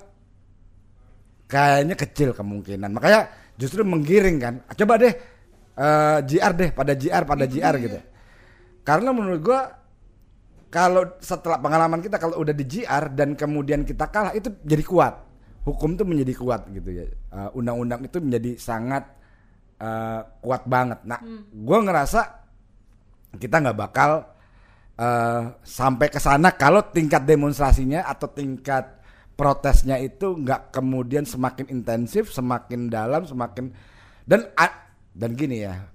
[1.49, 2.93] kayaknya kecil kemungkinan.
[2.93, 4.55] Makanya justru menggiring kan.
[4.77, 5.15] Coba deh
[5.77, 7.99] eh, JR deh pada JR pada JR gitu.
[8.85, 9.61] Karena menurut gua
[10.73, 15.15] kalau setelah pengalaman kita kalau udah di GR dan kemudian kita kalah itu jadi kuat
[15.69, 19.09] hukum tuh menjadi kuat gitu ya Eh, undang-undang itu menjadi sangat
[19.81, 21.17] eh, kuat banget nah
[21.53, 22.21] gua ngerasa
[23.41, 24.21] kita nggak bakal
[24.99, 29.01] eh, sampai ke sana kalau tingkat demonstrasinya atau tingkat
[29.33, 33.73] protesnya itu nggak kemudian semakin intensif semakin dalam semakin
[34.29, 34.49] dan
[35.17, 35.93] dan gini ya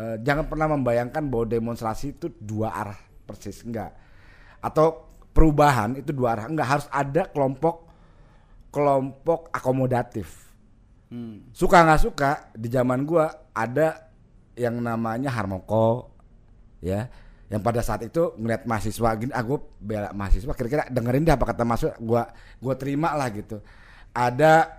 [0.00, 2.96] Eh, jangan pernah membayangkan bahwa demonstrasi itu dua arah
[3.28, 3.92] persis enggak
[4.64, 7.90] atau perubahan itu dua arah enggak harus ada kelompok
[8.72, 10.48] kelompok akomodatif.
[11.52, 14.08] Suka nggak suka di zaman gua ada
[14.56, 16.16] yang namanya harmoko
[16.80, 17.10] ya
[17.50, 20.54] yang pada saat itu ngeliat mahasiswa gini ah gua bela mahasiswa.
[20.54, 22.30] Kira-kira dengerin deh apa kata mahasiswa gua
[22.62, 23.58] gua terima lah gitu.
[24.14, 24.70] Ada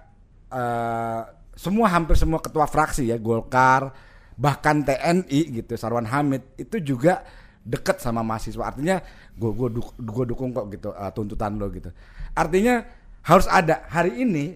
[0.47, 1.21] eh,
[1.59, 3.91] semua hampir semua ketua fraksi ya Golkar
[4.39, 7.27] bahkan TNI gitu Sarwan Hamid itu juga
[7.59, 8.63] deket sama mahasiswa.
[8.63, 9.03] Artinya
[9.35, 11.91] gua gua, duk- gua dukung kok gitu eh, tuntutan lo gitu.
[12.31, 12.87] Artinya
[13.27, 13.83] harus ada.
[13.91, 14.55] Hari ini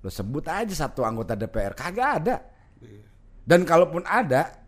[0.00, 2.36] lo sebut aja satu anggota DPR kagak ada.
[3.42, 4.59] Dan kalaupun ada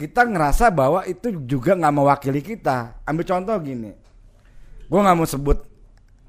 [0.00, 3.04] kita ngerasa bahwa itu juga nggak mewakili kita.
[3.04, 3.92] Ambil contoh gini.
[4.88, 5.60] Gue nggak mau sebut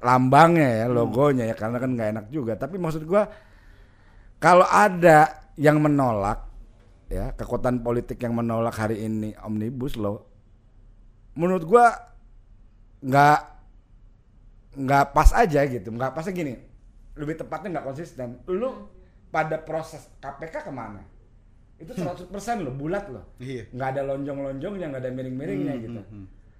[0.04, 2.52] lambangnya ya logonya ya karena kan nggak enak juga.
[2.60, 3.22] Tapi maksud gue
[4.36, 6.44] kalau ada yang menolak
[7.08, 10.20] ya kekuatan politik yang menolak hari ini omnibus law
[11.36, 11.86] menurut gue
[13.08, 13.40] nggak
[14.84, 15.88] nggak pas aja gitu.
[15.88, 16.54] Nggak pasnya gini
[17.16, 18.36] lebih tepatnya nggak konsisten.
[18.52, 18.92] Lu
[19.32, 21.11] pada proses KPK ke mana
[21.82, 22.30] itu 100%
[22.62, 23.66] lo bulat lo Iya.
[23.68, 26.00] nggak ada lonjong-lonjongnya nggak ada miring-miringnya Hmm, gitu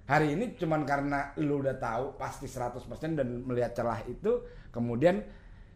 [0.03, 2.83] hari ini cuman karena lu udah tahu pasti 100%
[3.15, 5.23] dan melihat celah itu kemudian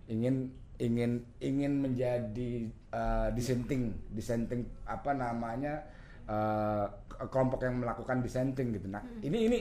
[0.06, 5.82] ingin ingin ingin menjadi eh, dissenting dissenting apa namanya
[6.28, 6.86] eh,
[7.26, 8.86] kelompok yang melakukan dissenting gitu.
[8.86, 9.58] Nah, ini ini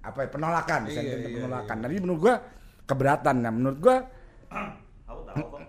[0.00, 1.76] apa ya penolakan, dissenting Iya, iya, penolakan.
[1.84, 2.34] Nah, ini menurut gua
[2.88, 3.36] keberatan.
[3.44, 3.96] Nah, menurut gua
[5.04, 5.60] Aku tahu kok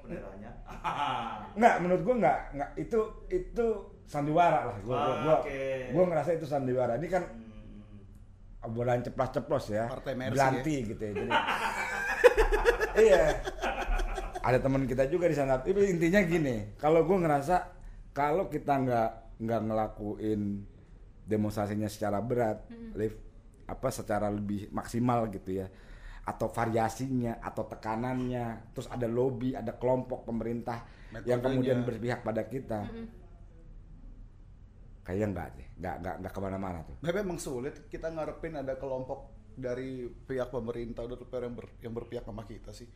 [1.58, 3.66] Enggak, menurut gua enggak, enggak itu itu
[4.06, 4.78] sandiwara lah.
[4.82, 5.60] Gua gua, Ah, gua, oke.
[5.92, 6.94] gua ngerasa itu sandiwara.
[6.96, 8.66] Ini kan Hmm.
[8.66, 9.88] obrolan ceplos-ceplos ya.
[9.88, 11.12] Partai Mercy Belanti gitu ya.
[11.16, 11.30] Jadi
[13.06, 13.24] Iya.
[14.40, 15.60] Ada teman kita juga di sana.
[15.60, 17.56] Tapi intinya gini, kalau gua ngerasa
[18.12, 20.42] kalau kita nggak nggak ngelakuin
[21.24, 23.16] demonstrasinya secara berat, live
[23.70, 25.70] apa secara lebih maksimal gitu ya
[26.30, 30.78] atau variasinya atau tekanannya terus ada lobby ada kelompok pemerintah
[31.26, 31.46] yang Metodenya.
[31.46, 32.80] kemudian berpihak pada kita
[35.06, 38.74] kayaknya enggak deh enggak enggak enggak ke mana-mana tuh Tapi emang sulit kita ngarepin ada
[38.78, 39.20] kelompok
[39.58, 42.88] dari pihak pemerintah atau DPR yang, ber- yang berpihak sama kita sih.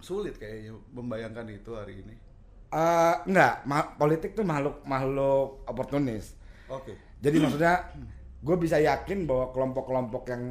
[0.00, 2.14] Sulit kayaknya membayangkan itu hari ini.
[2.74, 6.34] Eh, enggak ma- politik tuh makhluk makhluk oportunis
[6.66, 6.98] Oke.
[7.22, 7.86] jadi maksudnya
[8.42, 10.42] gue bisa yakin bahwa kelompok-kelompok yang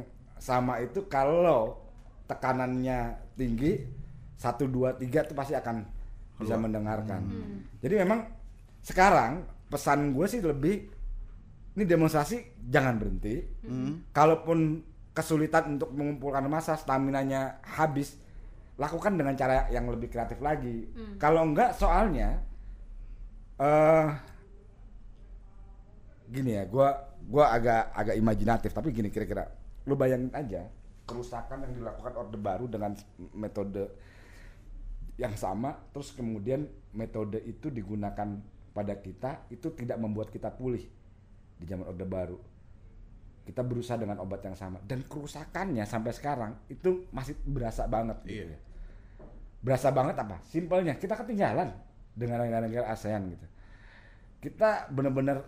[0.44, 1.80] sama itu kalau
[2.28, 3.80] tekanannya tinggi
[4.36, 5.88] satu dua tiga itu pasti akan
[6.36, 7.24] bisa mendengarkan.
[7.80, 8.28] Jadi memang
[8.84, 10.92] sekarang pesan gue sih lebih
[11.74, 13.40] ini demonstrasi jangan berhenti.
[14.12, 14.84] Kalaupun
[15.16, 18.20] kesulitan untuk mengumpulkan massa stamina nya habis
[18.76, 20.92] lakukan dengan cara yang lebih kreatif lagi.
[21.16, 22.44] Kalau enggak soalnya
[23.56, 24.08] eh
[26.28, 30.68] gini ya, gua gua agak agak imajinatif tapi gini kira-kira lu bayangin aja
[31.04, 32.96] kerusakan yang dilakukan orde baru dengan
[33.36, 33.92] metode
[35.20, 36.66] yang sama terus kemudian
[36.96, 38.40] metode itu digunakan
[38.74, 40.82] pada kita itu tidak membuat kita pulih
[41.54, 42.38] di zaman orde baru.
[43.44, 44.80] Kita berusaha dengan obat yang sama.
[44.82, 48.56] Dan kerusakannya sampai sekarang itu masih berasa banget gitu Iya.
[48.56, 48.60] ya.
[49.64, 50.40] Berasa banget apa?
[50.48, 51.70] Simpelnya kita ketinggalan
[52.16, 53.46] dengan negara-negara ASEAN gitu.
[54.42, 55.44] Kita benar-benar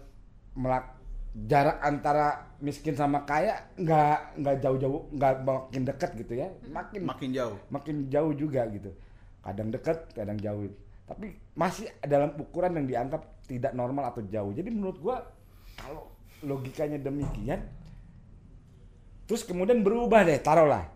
[0.56, 0.96] melak
[1.36, 6.48] jarak antara miskin sama kaya nggak nggak jauh-jauh nggak makin dekat gitu ya.
[6.72, 7.56] Makin Makin jauh.
[7.68, 8.88] makin jauh juga gitu.
[9.44, 10.72] Kadang dekat kadang jauh.
[11.04, 14.56] Tapi masih dalam ukuran yang dianggap tidak normal atau jauh.
[14.56, 15.16] Jadi menurut gua
[15.76, 16.08] kalau
[16.40, 17.60] logikanya demikian
[19.28, 20.88] terus kemudian berubah deh taruhlah.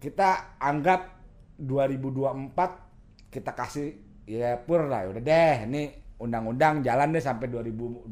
[0.00, 1.20] Kita anggap
[1.60, 3.88] 2024 kita kasih
[4.24, 5.82] ya pur lah udah deh ini
[6.24, 8.08] undang-undang jalan deh sampai 2024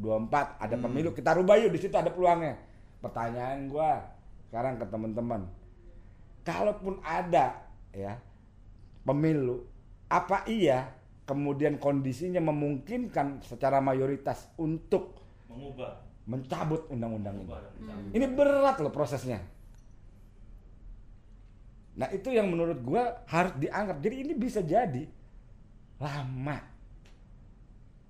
[0.61, 2.55] ada pemilu kita rubah yuk di situ ada peluangnya
[3.01, 4.05] pertanyaan gua
[4.47, 5.41] sekarang ke teman-teman
[6.45, 8.21] kalaupun ada ya
[9.01, 9.65] pemilu
[10.07, 10.93] apa iya
[11.25, 15.17] kemudian kondisinya memungkinkan secara mayoritas untuk
[15.49, 15.97] Mengubah.
[16.29, 18.11] mencabut undang-undang ini mencabut.
[18.13, 19.39] ini berat loh prosesnya.
[21.93, 24.01] Nah itu yang menurut gua harus dianggap.
[24.01, 25.05] Jadi ini bisa jadi
[26.01, 26.72] lama.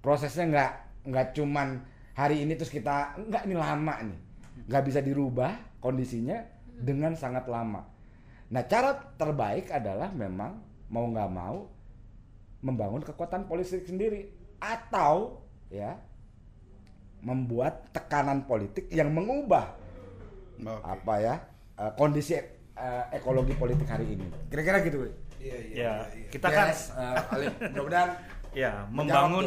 [0.03, 0.71] Prosesnya nggak
[1.07, 1.79] nggak cuman
[2.11, 4.19] hari ini terus kita nggak ini lama nih.
[4.67, 6.43] Nggak bisa dirubah kondisinya
[6.75, 7.87] dengan sangat lama.
[8.51, 10.59] Nah cara terbaik adalah memang
[10.91, 11.71] mau nggak mau
[12.59, 14.27] membangun kekuatan politik sendiri
[14.59, 15.39] atau
[15.71, 15.95] ya
[17.23, 19.71] membuat tekanan politik yang mengubah
[20.59, 20.83] Oke.
[20.83, 21.35] apa ya
[21.79, 24.27] eh, kondisi eh, ekologi politik hari ini.
[24.51, 25.07] Kira-kira gitu.
[25.43, 25.93] Iya, Ya,
[26.31, 28.09] kita kan Yes, eh, Ali, mudah-mudahan
[28.63, 29.45] ya Menjawab membangun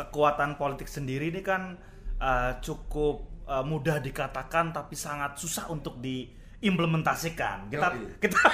[0.00, 1.76] kekuatan politik sendiri ini kan
[2.16, 7.68] uh, cukup uh, mudah dikatakan tapi sangat susah untuk diimplementasikan.
[7.68, 8.16] Kita Yoi.
[8.16, 8.40] kita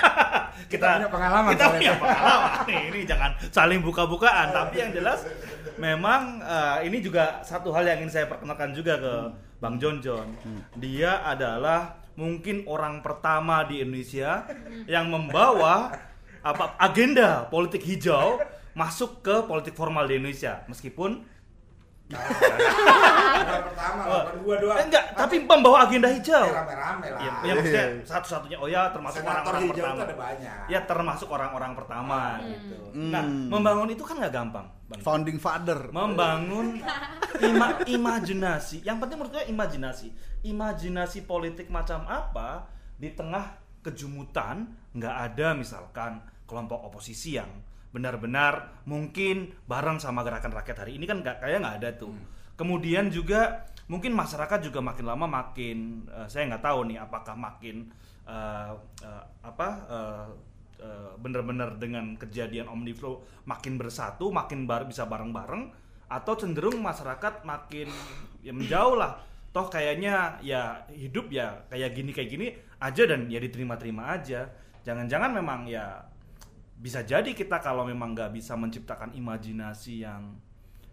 [0.72, 2.64] Kita punya pengalaman Kita punya pengalaman.
[2.64, 5.22] Nih, ini jangan saling buka-bukaan, tapi yang jelas
[5.76, 9.14] memang uh, ini juga satu hal yang ingin saya perkenalkan juga ke
[9.60, 10.32] Bang John John.
[10.80, 14.48] Dia adalah mungkin orang pertama di Indonesia
[14.88, 15.92] yang membawa
[16.40, 18.40] apa agenda politik hijau
[18.72, 21.24] masuk ke politik formal di Indonesia meskipun
[23.36, 24.02] Bukan pertama,
[24.38, 24.76] gua doang.
[24.76, 27.20] Eh, enggak tapi membawa agenda hijau Ya, rame-rame lah.
[27.20, 30.56] ya, ya maksudnya satu-satunya oh ya termasuk orang-orang pertama itu ada banyak.
[30.66, 33.10] ya termasuk orang-orang pertama gitu Hmm.
[33.10, 35.00] nah membangun itu kan nggak gampang Bang.
[35.02, 35.90] Founding father.
[35.90, 36.78] membangun
[37.42, 40.08] ima- imajinasi yang penting menurut gue imajinasi
[40.42, 43.50] imajinasi politik macam apa di tengah
[43.82, 47.50] kejumutan nggak ada misalkan kelompok oposisi yang
[47.96, 52.12] benar-benar mungkin bareng sama gerakan rakyat hari ini kan nggak kayak nggak ada tuh.
[52.60, 57.88] Kemudian juga mungkin masyarakat juga makin lama makin eh, saya nggak tahu nih apakah makin
[58.28, 60.28] eh, eh, apa eh,
[60.84, 65.72] eh, benar-benar dengan kejadian omnibus makin bersatu makin bar bisa bareng-bareng
[66.12, 67.88] atau cenderung masyarakat makin
[68.44, 69.16] ya menjauh lah.
[69.56, 74.52] Toh kayaknya ya hidup ya kayak gini kayak gini aja dan ya diterima-terima aja.
[74.84, 76.04] Jangan-jangan memang ya
[76.76, 80.36] bisa jadi kita kalau memang nggak bisa menciptakan imajinasi yang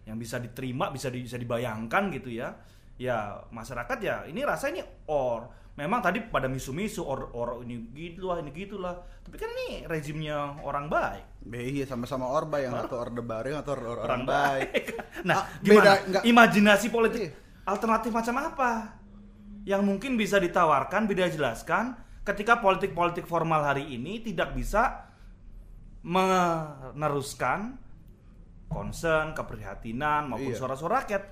[0.04, 2.52] yang bisa diterima bisa di- bisa dibayangkan gitu ya
[2.94, 3.16] ya
[3.48, 5.48] masyarakat ya ini rasa ini or.
[5.74, 8.94] Memang tadi pada misu-misu or or ini gitu lah ini gitulah.
[9.26, 11.42] Tapi kan ini rezimnya orang baik.
[11.50, 14.70] Iya sama-sama orba yang satu orde baru yang satu or- orang, orang baik.
[14.70, 14.84] baik.
[15.26, 15.82] Nah Ah, gimana?
[15.82, 17.30] beda, nggak- imajinasi politik Iya.
[17.66, 18.70] alternatif macam apa?
[19.66, 25.03] Yang mungkin bisa ditawarkan bisa jelaskan ketika politik-politik formal hari ini tidak bisa
[26.04, 27.80] meneruskan
[28.68, 30.58] concern, keprihatinan maupun Iya.
[30.58, 31.22] suara-suara rakyat.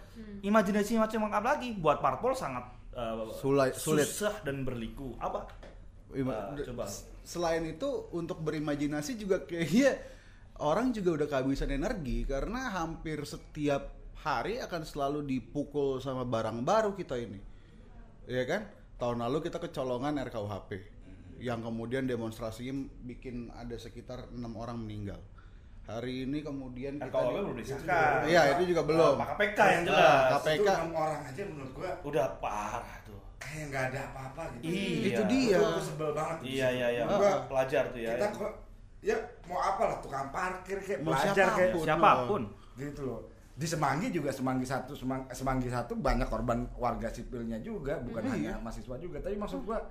[0.43, 4.05] Imajinasi macam apa lagi buat parpol sangat eh, Sulai- sulit.
[4.05, 5.17] susah dan berliku.
[5.17, 5.49] Apa?
[6.13, 6.85] Ima- Ah, coba.
[7.25, 9.97] Selain itu untuk berimajinasi juga kayaknya
[10.61, 16.93] orang juga udah kehabisan energi karena hampir setiap hari akan selalu dipukul sama barang baru
[16.93, 17.41] kita ini.
[18.29, 18.63] Iya kan?
[19.01, 20.71] Tahun lalu kita kecolongan RKUHP
[21.43, 25.19] yang kemudian demonstrasinya bikin ada sekitar enam orang meninggal.
[25.83, 28.23] Hari ini kemudian kita RKUHP belum disahkan.
[28.31, 29.19] Iya, itu juga belum.
[29.19, 30.07] Nah, KPK yang jelas.
[30.07, 30.55] Ah, KPK.
[30.55, 33.19] Itu enam orang aja menurut gua Udah parah tuh.
[33.43, 34.71] kayak nggak ada apa-apa gitu.
[34.71, 35.07] Iya.
[35.11, 35.59] Itu dia.
[35.59, 36.37] Itu aku sebel banget.
[36.39, 36.47] tuh.
[36.47, 37.03] Iya iya iya.
[37.11, 38.11] Gua, Pelajar tuh ya.
[38.15, 38.53] kita kok
[39.03, 39.17] ya
[39.51, 41.83] mau apa lah tukang parkir kayak Mau pelajar kayak siapa pun.
[41.83, 42.43] Siapa pun.
[42.79, 43.21] gitu loh.
[43.53, 48.55] Di Semanggi juga Semanggi satu Semang, Semanggi satu banyak korban warga sipilnya juga bukan hanya
[48.63, 49.83] mahasiswa juga tapi maksud gua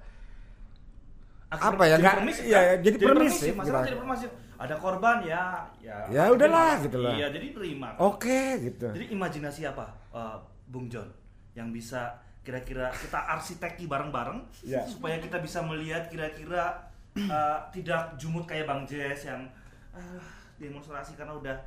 [1.52, 2.64] Apa ya, jadi nggak- iya, kan?
[2.64, 5.44] ya, jadi permisif, masalah jadi permisif ada korban ya
[5.80, 7.12] ya Ya udahlah, gitu lah.
[7.12, 8.88] iya jadi terima oke gitu.
[8.90, 11.12] jadi imajinasi apa eh, Bung John
[11.52, 14.82] yang bisa kira-kira kita arsiteki bareng-bareng Ya.
[14.86, 19.44] supaya kita bisa melihat kira-kira eh, tidak jumut kayak Bang Jess yang
[19.92, 20.24] ah,
[20.56, 21.58] demonstrasi karena udah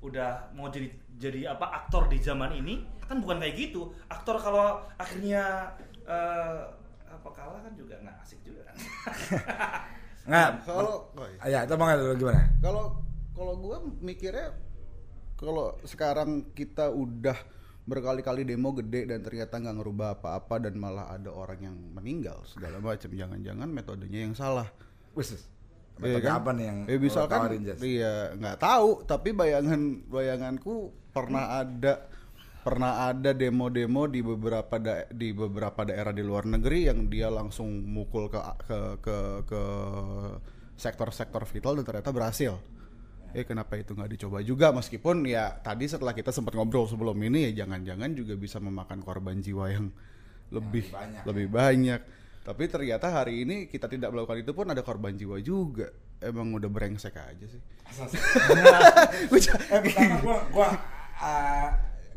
[0.00, 4.80] udah mau jadi jadi apa aktor di zaman ini kan bukan kayak gitu aktor kalau
[4.96, 5.72] akhirnya
[6.02, 6.60] eh,
[7.10, 8.76] apa kalah kan juga nggak asik juga kan
[10.30, 11.64] Nggak, Kalau oh iya.
[11.64, 12.42] ya itu bang gimana?
[12.60, 12.84] Kalau
[13.32, 14.52] kalau gue mikirnya
[15.34, 17.34] kalau sekarang kita udah
[17.88, 22.76] berkali-kali demo gede dan ternyata nggak ngerubah apa-apa dan malah ada orang yang meninggal segala
[22.78, 24.68] macam jangan-jangan metodenya yang salah.
[25.16, 25.34] Wis.
[26.00, 27.40] Iya Metode apa nih yang lo misalkan
[27.84, 32.08] iya nggak tahu tapi bayangan bayanganku pernah ada
[32.60, 37.68] pernah ada demo-demo di beberapa da- di beberapa daerah di luar negeri yang dia langsung
[37.88, 39.16] mukul ke ke ke,
[39.48, 39.62] ke
[40.76, 42.60] sektor-sektor vital dan ternyata berhasil.
[43.32, 47.48] Eh kenapa itu nggak dicoba juga meskipun ya tadi setelah kita sempat ngobrol sebelum ini
[47.52, 49.86] ya jangan-jangan juga bisa memakan korban jiwa yang
[50.50, 52.00] lebih banyak, lebih banyak.
[52.40, 55.88] Tapi ternyata hari ini kita tidak melakukan itu pun ada korban jiwa juga.
[56.20, 57.62] Emang udah brengsek aja sih.
[59.72, 60.68] eh pertama gua gua
[61.20, 61.70] ah,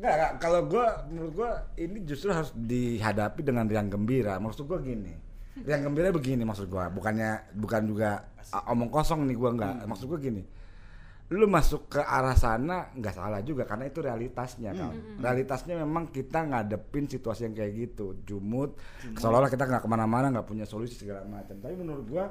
[0.03, 0.31] nggak nggak.
[0.43, 4.35] Kalau gua menurut gua ini justru harus dihadapi dengan riang gembira.
[4.43, 5.15] Maksud gua gini
[5.53, 6.91] riang gembira begini maksud gua.
[6.91, 9.87] Bukannya bukan juga ah, omong kosong nih gua nggak.
[9.87, 10.43] Maksud gua gini
[11.33, 16.45] lu masuk ke arah sana nggak salah juga karena itu realitasnya kan realitasnya memang kita
[16.45, 18.21] ngadepin situasi yang kayak gitu.
[18.27, 18.77] Jumut,
[19.17, 21.57] seolah-olah kita nggak ke mana-mana nggak punya solusi segala macam.
[21.57, 22.27] Tapi menurut gua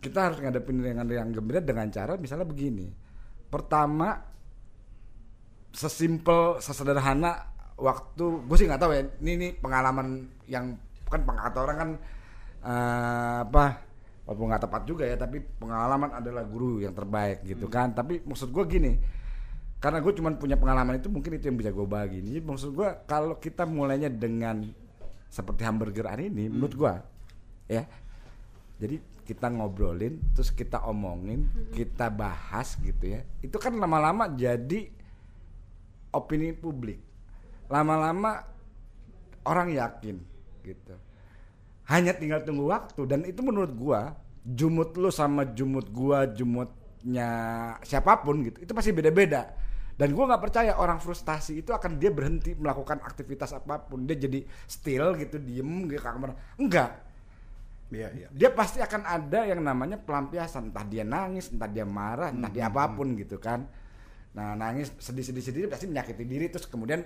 [0.00, 2.88] kita harus ngadepin dengan yang gembira dengan cara misalnya begini.
[3.50, 4.35] Pertama
[5.76, 11.76] sesimpel sesederhana waktu gue sih nggak tahu ya ini, ini pengalaman yang kan pengkata orang
[11.76, 11.90] kan
[12.64, 13.64] eh, apa
[14.24, 17.92] walaupun nggak tepat juga ya tapi pengalaman adalah guru yang terbaik gitu kan.
[17.92, 18.92] Tapi maksud gue gini
[19.76, 22.24] karena gue cuma punya pengalaman itu mungkin itu yang bisa gue bagi.
[22.24, 24.64] Jadi maksud gue kalau kita mulainya dengan
[25.36, 26.94] seperti hamburger hari ini menurut gue
[27.68, 27.84] ya
[28.80, 34.95] jadi kita ngobrolin terus kita omongin kita bahas gitu ya itu kan lama-lama jadi
[36.16, 36.98] opini publik.
[37.68, 38.42] Lama-lama
[39.44, 40.16] orang yakin
[40.64, 40.94] gitu.
[41.86, 47.28] Hanya tinggal tunggu waktu dan itu menurut gua jumut lu sama jumut gua jumutnya
[47.82, 49.54] siapa pun gitu itu pasti beda-beda.
[49.96, 54.04] Dan gua nggak percaya orang frustasi itu akan dia berhenti melakukan aktivitas apa pun.
[54.04, 56.36] Dia jadi still gitu diem gitu kamar.
[56.58, 57.06] Enggak.
[57.86, 58.28] Iya, iya.
[58.34, 60.74] dia pasti akan ada yang namanya pelampiasan.
[60.74, 63.70] Entah dia nangis entah dia marah entah Hmm, dia apa pun gitu kan
[64.36, 67.00] nah nangis sedih sedih pasti menyakiti diri terus kemudian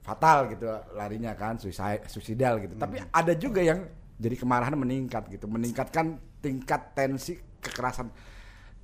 [0.00, 0.64] fatal gitu
[0.96, 3.12] larinya kan suicide suicidal gitu tapi Hmm.
[3.12, 3.84] ada juga yang
[4.16, 8.08] jadi kemarahan meningkat gitu meningkatkan tingkat tensi kekerasan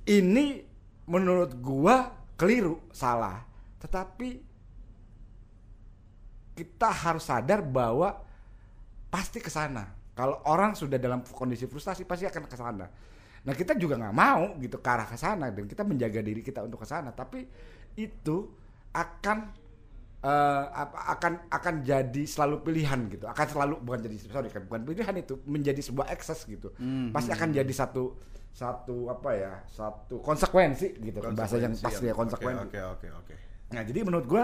[0.05, 0.61] ini
[1.09, 3.41] menurut gua keliru salah
[3.81, 4.45] tetapi
[6.53, 8.19] kita harus sadar bahwa
[9.07, 9.87] pasti ke sana.
[10.11, 12.85] Kalau orang sudah dalam kondisi frustasi pasti akan ke sana.
[13.47, 16.59] Nah kita juga nggak mau gitu ke arah ke sana dan kita menjaga diri kita
[16.67, 17.15] untuk ke sana.
[17.15, 17.47] Tapi
[18.07, 18.47] itu
[18.95, 19.51] akan
[20.19, 23.25] apa, akan akan jadi selalu pilihan gitu.
[23.27, 26.71] Akan selalu bukan jadi sorry kan bukan pilihan itu menjadi sebuah ekses gitu.
[27.11, 28.15] Pasti akan jadi satu
[28.49, 32.67] satu apa ya satu konsekuensi gitu kan bahasa yang Konsekuensi pasti ya konsekuensi.
[32.67, 33.33] Oke, oke, oke.
[33.71, 34.43] Nah, jadi menurut gua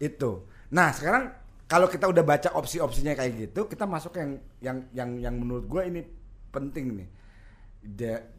[0.00, 0.48] Itu.
[0.72, 1.28] Nah, sekarang
[1.68, 4.30] kalau kita udah baca opsi-opsinya kayak gitu, kita masuk yang
[4.64, 6.00] yang yang yang menurut gue ini
[6.48, 7.08] penting nih.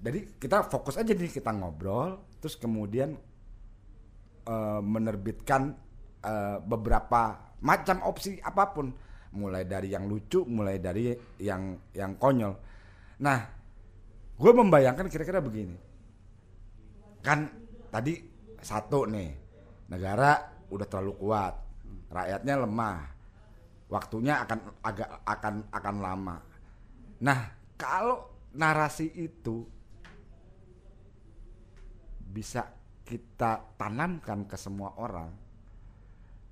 [0.02, 3.14] Jadi kita fokus aja nih kita ngobrol, terus kemudian
[4.46, 5.76] eh, menerbitkan
[6.24, 8.90] eh, beberapa macam opsi apa pun,
[9.38, 12.54] mulai dari yang lucu, mulai dari yang yang konyol.
[13.22, 13.40] Nah,
[14.36, 15.78] gue membayangkan kira-kira begini,
[17.22, 17.46] kan
[17.94, 18.18] tadi
[18.58, 19.30] satu nih,
[19.94, 21.54] negara udah terlalu kuat,
[22.10, 23.00] rakyatnya lemah,
[23.94, 26.38] waktunya akan agak akan akan lama.
[27.22, 27.40] Nah,
[27.78, 29.64] kalau narasi itu
[32.32, 35.30] bisa kita tanamkan ke semua orang,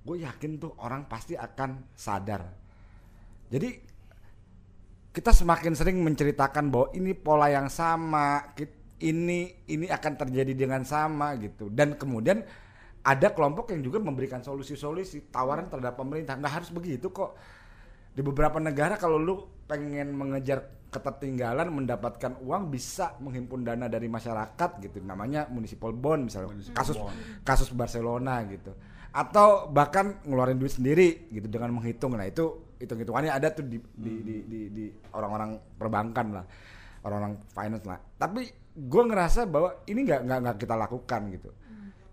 [0.04, 2.42] gue yakin tuh orang pasti akan sadar.
[3.50, 3.70] Jadi
[5.10, 8.54] kita semakin sering menceritakan bahwa ini pola yang sama,
[9.02, 11.66] ini ini akan terjadi dengan sama gitu.
[11.72, 12.46] Dan kemudian
[13.00, 16.36] ada kelompok yang juga memberikan solusi-solusi tawaran terhadap pemerintah.
[16.36, 17.34] Nggak harus begitu kok.
[18.12, 19.34] Di beberapa negara kalau lu
[19.66, 24.98] pengen mengejar ketertinggalan mendapatkan uang bisa menghimpun dana dari masyarakat gitu.
[25.00, 26.50] Namanya municipal bond misalnya.
[26.74, 26.98] Kasus
[27.46, 28.74] kasus Barcelona gitu.
[29.14, 32.18] Atau bahkan ngeluarin duit sendiri gitu dengan menghitung.
[32.18, 34.84] Nah itu hitung hitungannya ada tuh di di, di, di, di
[35.14, 36.44] orang-orang perbankan lah.
[37.06, 37.98] Orang-orang finance lah.
[38.18, 41.50] Tapi gue ngerasa bahwa ini nggak nggak nggak kita lakukan gitu.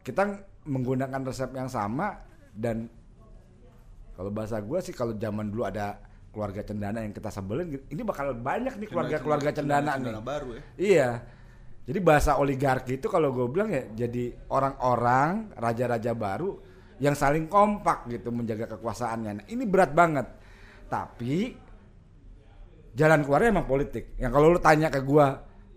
[0.05, 0.23] Kita
[0.69, 2.13] menggunakan resep yang sama
[2.53, 2.87] dan
[4.17, 8.35] kalau bahasa gue sih kalau zaman dulu ada keluarga cendana yang kita sebelin ini bakal
[8.37, 10.61] banyak nih keluarga-keluarga cendana, nih cendana baru ya.
[10.77, 11.09] Iya.
[11.87, 16.59] Jadi bahasa oligarki itu kalau gue bilang ya jadi orang-orang raja-raja baru
[16.99, 19.31] yang saling kompak gitu menjaga kekuasaannya.
[19.39, 20.27] Nah, ini berat banget.
[20.91, 21.55] Tapi
[22.97, 24.17] jalan keluarnya emang politik.
[24.19, 25.25] Yang kalau lu tanya ke gue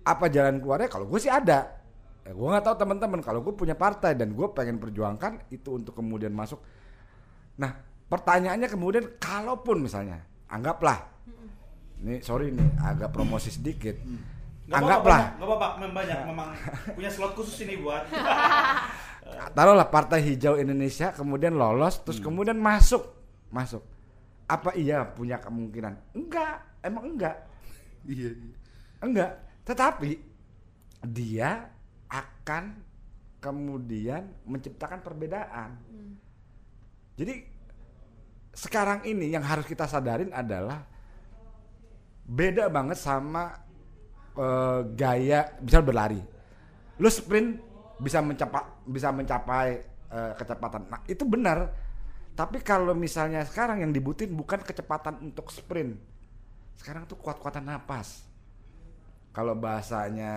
[0.01, 1.79] apa jalan keluarnya, kalau gue sih ada.
[2.25, 3.21] Ya, gue nggak tahu teman-teman.
[3.21, 6.59] Kalau gue punya partai dan gue pengen perjuangkan itu untuk kemudian masuk.
[7.61, 7.77] Nah,
[8.09, 10.99] pertanyaannya kemudian kalaupun misalnya anggaplah.
[12.01, 13.95] Ini sorry nih agak promosi sedikit.
[14.71, 15.21] Nggak Anggaplah.
[15.21, 16.49] apa-apa, nggak apa-apa, memang banyak, memang
[16.95, 18.07] punya slot khusus ini buat.
[19.57, 23.03] taruhlah partai hijau Indonesia kemudian lolos terus kemudian masuk.
[23.51, 23.83] Masuk.
[24.47, 26.15] Apa iya punya kemungkinan?
[26.15, 26.63] Enggak.
[26.83, 27.37] Emang enggak.
[28.07, 28.35] Iya.
[29.03, 29.43] enggak.
[29.67, 30.11] Tetapi
[31.05, 31.67] dia
[32.11, 32.79] akan
[33.43, 35.79] kemudian menciptakan perbedaan.
[37.19, 37.50] Jadi
[38.51, 40.83] sekarang ini yang harus kita sadarin adalah
[42.27, 43.55] beda banget sama
[44.35, 46.21] eh, gaya misal berlari.
[47.01, 47.59] Lu sprint
[48.01, 49.69] bisa mencapai bisa mencapai
[50.11, 50.83] eh, kecepatan.
[50.91, 51.91] Nah itu benar.
[52.35, 55.99] Tapi kalau misalnya sekarang yang dibutuhin bukan kecepatan untuk sprint.
[56.79, 58.25] Sekarang tuh kuat-kuatan napas.
[59.31, 60.33] Kalau bahasanya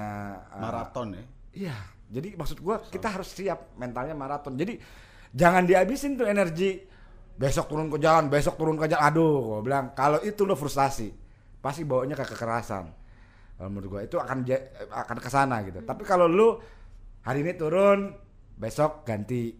[0.54, 1.24] eh, Maraton ya.
[1.54, 1.78] Iya,
[2.10, 4.58] jadi maksud gua kita harus siap mentalnya maraton.
[4.58, 4.82] Jadi
[5.30, 6.82] jangan dihabisin tuh energi
[7.34, 9.04] besok turun ke jalan, besok turun ke jalan.
[9.04, 11.12] Aduh, gua bilang kalau itu lo frustasi,
[11.60, 12.86] pasti bawanya ke kekerasan.
[13.58, 14.46] Kalau menurut gua itu akan
[14.90, 15.80] akan ke sana gitu.
[15.82, 16.58] Tapi kalau lu
[17.26, 18.14] hari ini turun,
[18.58, 19.54] besok ganti.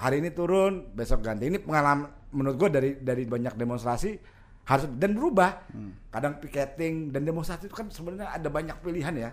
[0.00, 1.46] Hari ini turun, besok ganti.
[1.50, 4.10] Ini pengalaman menurut gua dari dari banyak demonstrasi
[4.66, 5.70] harus dan berubah.
[6.10, 9.32] Kadang piketing dan demonstrasi itu kan sebenarnya ada banyak pilihan ya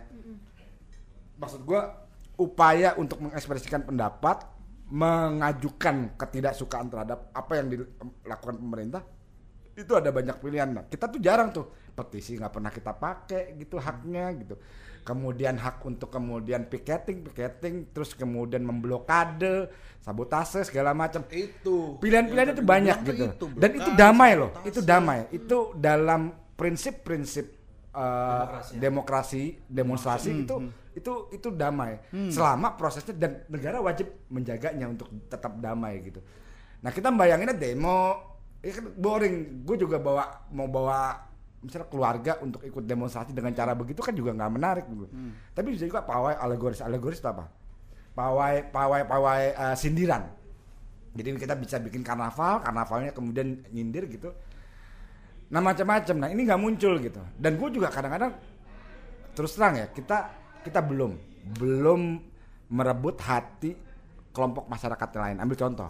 [1.37, 1.93] maksud gua
[2.37, 4.45] upaya untuk mengekspresikan pendapat
[4.88, 9.03] mengajukan ketidaksukaan terhadap apa yang dilakukan pemerintah
[9.77, 13.77] itu ada banyak pilihan nah kita tuh jarang tuh petisi nggak pernah kita pakai gitu
[13.77, 14.55] haknya gitu
[15.07, 19.71] kemudian hak untuk kemudian piketing piketing terus kemudian memblokade
[20.03, 21.95] sabotase segala macam Itu.
[22.03, 24.67] pilihan-pilihan Yang itu banyak gitu itu, dan itu damai loh sabotase.
[24.71, 26.21] itu damai itu dalam
[26.57, 27.45] prinsip-prinsip
[27.95, 28.71] uh, Demokrasi.
[28.79, 30.55] demokrasi demonstrasi itu
[30.97, 32.01] itu itu damai
[32.33, 36.19] selama prosesnya dan negara wajib menjaganya untuk tetap damai gitu
[36.81, 38.17] nah kita bayanginnya demo
[38.65, 41.29] ya kan boring gue juga bawa mau bawa
[41.61, 45.09] misalnya keluarga untuk ikut demonstrasi dengan cara begitu kan juga nggak menarik gitu.
[45.53, 47.49] tapi bisa juga pawai alegoris alegoris itu apa
[48.17, 50.37] pawai pawai pawai uh, sindiran
[51.17, 54.29] jadi kita bisa bikin karnaval, karnavalnya kemudian nyindir gitu.
[55.49, 56.15] Nah macam-macam.
[56.21, 57.21] Nah ini nggak muncul gitu.
[57.41, 58.37] Dan gue juga kadang-kadang
[59.33, 60.29] terus terang ya kita
[60.68, 61.11] kita belum
[61.55, 62.01] belum
[62.68, 63.72] merebut hati
[64.36, 65.38] kelompok masyarakat yang lain.
[65.39, 65.89] Ambil contoh,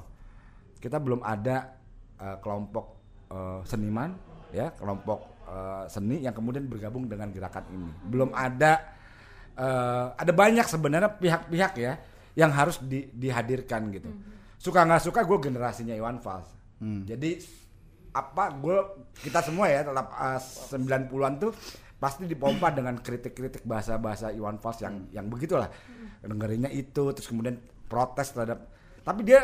[0.77, 1.73] kita belum ada
[2.21, 2.85] eh, kelompok
[3.33, 4.13] eh, seniman
[4.53, 7.89] ya kelompok eh, seni yang kemudian bergabung dengan gerakan ini.
[8.05, 8.85] Belum ada
[9.57, 11.93] eh, ada banyak sebenarnya pihak-pihak ya
[12.37, 14.13] yang harus di- dihadirkan gitu.
[14.61, 16.53] Suka nggak suka gue generasinya Iwan Fals.
[17.09, 17.41] Jadi
[18.13, 18.77] apa gue
[19.21, 21.51] kita semua ya tetap eh, 90-an tuh
[21.97, 25.69] pasti dipompa dengan kritik-kritik bahasa-bahasa Iwan Fals yang yang begitulah.
[26.21, 27.57] Dengerinnya itu terus kemudian
[27.89, 28.69] protes terhadap
[29.07, 29.39] tapi dia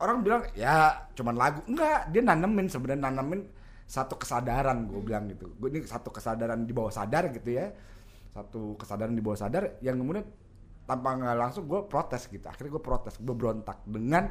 [0.00, 1.60] orang bilang ya cuman lagu.
[1.66, 3.40] Enggak dia nanemin sebenarnya nanemin
[3.90, 5.50] satu kesadaran gue bilang gitu.
[5.58, 7.74] Gue ini satu kesadaran di bawah sadar gitu ya.
[8.30, 10.22] Satu kesadaran di bawah sadar yang kemudian
[10.86, 12.46] tanpa nggak langsung gue protes gitu.
[12.46, 14.30] Akhirnya gue protes gue berontak dengan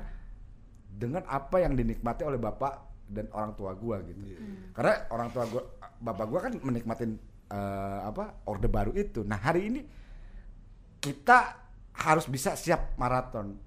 [0.89, 4.21] dengan apa yang dinikmati oleh bapak dan orang tua gue gitu
[4.71, 5.61] karena orang tua gue
[5.99, 7.11] bapak gue kan menikmatin
[7.47, 9.81] eh, apa orde baru itu nah hari ini
[10.99, 11.37] kita
[11.95, 13.57] harus bisa siap maraton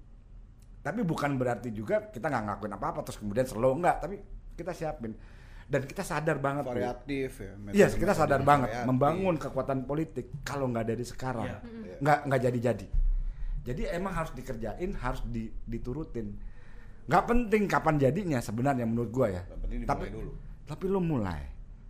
[0.79, 4.15] tapi bukan berarti juga kita nggak ngakuin apa-apa terus kemudian slow enggak tapi
[4.53, 5.15] kita siapin
[5.63, 8.87] dan kita sadar banget variatif ya Iya, kita metode-metode sadar banget variatif.
[8.87, 11.97] membangun kekuatan politik kalau nggak dari sekarang Iya.
[11.99, 12.87] nggak nggak jadi-jadi.
[13.63, 16.35] Jadi emang harus dikerjain, harus di- diturutin.
[17.03, 19.43] Nggak penting kapan jadinya sebenarnya menurut gua ya.
[19.87, 20.31] Tapi dulu.
[20.63, 21.41] tapi lu mulai,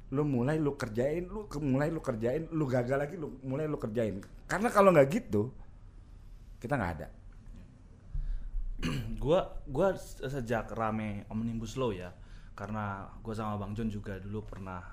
[0.09, 4.18] lu mulai lu kerjain, lu mulai lu kerjain, lu gagal lagi lu mulai lu kerjain.
[4.49, 5.53] Karena kalau nggak gitu
[6.57, 7.07] kita nggak ada.
[9.24, 12.11] gua gua se- sejak rame omnibus law ya
[12.53, 14.84] karena gua sama bang John juga dulu pernah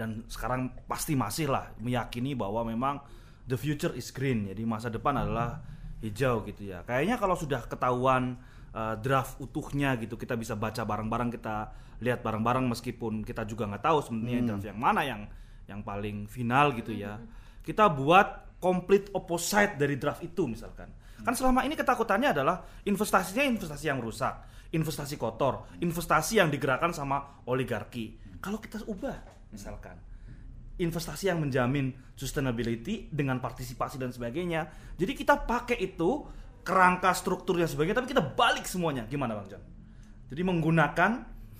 [0.00, 3.02] dan sekarang pasti masih lah meyakini bahwa memang
[3.44, 5.60] the future is green jadi masa depan adalah
[6.00, 8.40] hijau gitu ya kayaknya kalau sudah ketahuan
[8.74, 10.18] uh, draft utuhnya gitu.
[10.18, 11.56] Kita bisa baca bareng-bareng kita
[11.98, 15.22] lihat bareng-bareng meskipun kita juga nggak tahu sebenarnya draft yang mana yang
[15.68, 17.20] yang paling final gitu ya.
[17.64, 20.88] Kita buat complete opposite dari draft itu misalkan.
[21.18, 27.40] Kan selama ini ketakutannya adalah investasinya investasi yang rusak investasi kotor investasi yang digerakkan sama
[27.48, 28.20] oligarki.
[28.38, 29.16] Kalau kita ubah
[29.48, 29.96] misalkan
[30.78, 36.22] investasi yang menjamin sustainability dengan partisipasi dan sebagainya jadi kita pakai itu
[36.66, 39.64] kerangka strukturnya sebagainya tapi kita balik semuanya gimana bang John
[40.28, 41.10] jadi menggunakan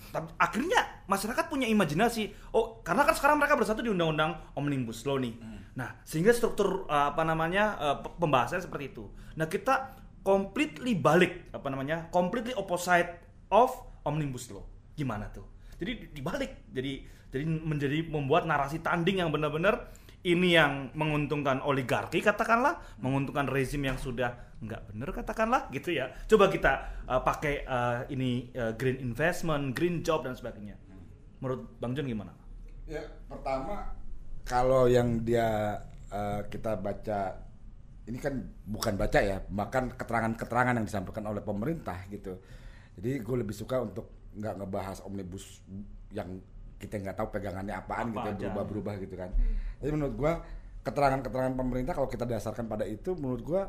[0.09, 2.53] tapi akhirnya masyarakat punya imajinasi.
[2.57, 5.37] Oh, karena kan sekarang mereka bersatu di undang-undang omnibus law nih.
[5.77, 9.05] Nah, sehingga struktur uh, apa namanya uh, pe- pembahasannya seperti itu.
[9.37, 12.09] Nah, kita completely balik apa namanya?
[12.09, 13.21] completely opposite
[13.53, 13.73] of
[14.09, 14.65] omnibus law.
[14.97, 15.45] Gimana tuh?
[15.77, 16.73] Jadi dibalik.
[16.73, 19.93] Jadi jadi menjadi membuat narasi tanding yang benar-benar
[20.25, 26.11] ini yang menguntungkan oligarki katakanlah, menguntungkan rezim yang sudah nggak bener katakanlah gitu ya.
[26.27, 30.75] Coba kita uh, pakai uh, ini uh, green investment, green job dan sebagainya.
[31.39, 32.35] Menurut Bang John gimana?
[32.91, 33.95] Ya, pertama
[34.49, 35.77] kalau yang dia
[36.09, 37.37] eh, kita baca
[38.09, 42.41] ini kan bukan baca ya, bahkan keterangan-keterangan yang disampaikan oleh pemerintah gitu.
[42.97, 45.61] Jadi gue lebih suka untuk nggak ngebahas omnibus
[46.17, 46.41] yang
[46.81, 49.31] kita nggak tahu pegangannya apaan Apa gitu, ya, berubah-berubah gitu kan.
[49.85, 50.33] Jadi menurut gue
[50.89, 53.63] keterangan-keterangan pemerintah kalau kita dasarkan pada itu, menurut gue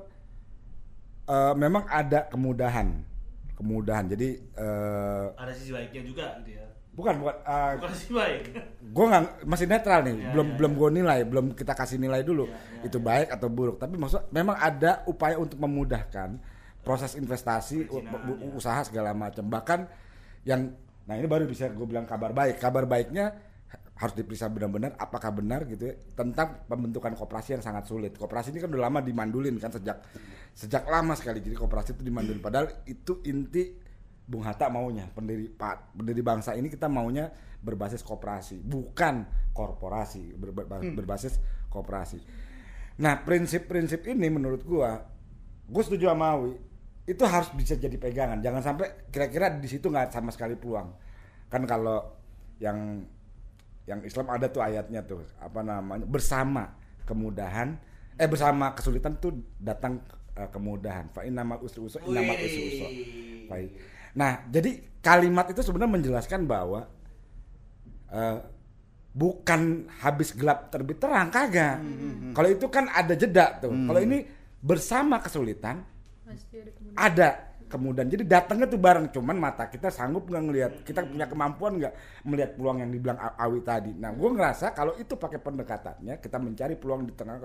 [1.30, 3.06] eh, memang ada kemudahan,
[3.54, 4.06] kemudahan.
[4.08, 6.66] Jadi eh, Ada sisi baiknya juga gitu ya.
[6.90, 8.42] bukan bukan eh, Bukan sisi baik.
[8.96, 10.78] gue nggak masih netral nih Ya, belum ya, belum ya.
[10.78, 14.28] gue nilai belum kita kasih nilai dulu Ya, ya, itu baik atau buruk tapi maksud
[14.30, 16.42] memang ada upaya untuk memudahkan
[16.80, 18.48] proses investasi Perizinan, ya.
[18.52, 19.86] usaha segala macam bahkan
[20.44, 20.74] yang
[21.06, 23.34] nah ini baru bisa gue bilang kabar baik kabar baiknya
[24.00, 28.16] harus diperiksa benar-benar apakah benar gitu ya tentang pembentukan koperasi yang sangat sulit.
[28.16, 30.00] Koperasi ini kan udah lama dimandulin kan sejak
[30.56, 31.44] sejak lama sekali.
[31.44, 32.40] Jadi koperasi itu dimandulin.
[32.40, 33.76] Padahal itu inti
[34.24, 37.28] Bung Hatta maunya pendiri Pak pendiri bangsa ini kita maunya
[37.60, 41.36] berbasis koperasi bukan korporasi ber- ber- berbasis
[41.68, 42.24] koperasi.
[43.04, 45.02] Nah prinsip-prinsip ini menurut gua
[45.70, 46.54] gue setuju sama Awi
[47.10, 48.40] itu harus bisa jadi pegangan.
[48.40, 50.94] Jangan sampai kira-kira di situ nggak sama sekali peluang.
[51.50, 52.16] Kan kalau
[52.62, 53.02] yang
[53.90, 56.78] yang Islam ada tuh ayatnya tuh apa namanya bersama
[57.10, 57.74] kemudahan
[58.14, 60.06] eh bersama kesulitan tuh datang
[60.38, 62.88] eh, kemudahan fa innamal usri usra innamal usri usra
[63.50, 63.72] Baik.
[64.14, 66.86] Nah, jadi kalimat itu sebenarnya menjelaskan bahwa
[68.14, 68.38] eh,
[69.10, 71.82] bukan habis gelap terbit terang kagak.
[72.38, 73.74] Kalau itu kan ada jeda tuh.
[73.74, 74.22] Kalau ini
[74.62, 75.82] bersama kesulitan
[76.22, 76.94] Pasti ada kemudian.
[76.94, 77.30] ada
[77.70, 80.72] kemudian jadi datangnya tuh bareng cuman mata kita sanggup nggak ngelihat?
[80.82, 81.94] Kita punya kemampuan nggak
[82.26, 83.94] melihat peluang yang dibilang Awi tadi?
[83.94, 87.38] Nah gue ngerasa kalau itu pakai pendekatannya kita mencari peluang di tengah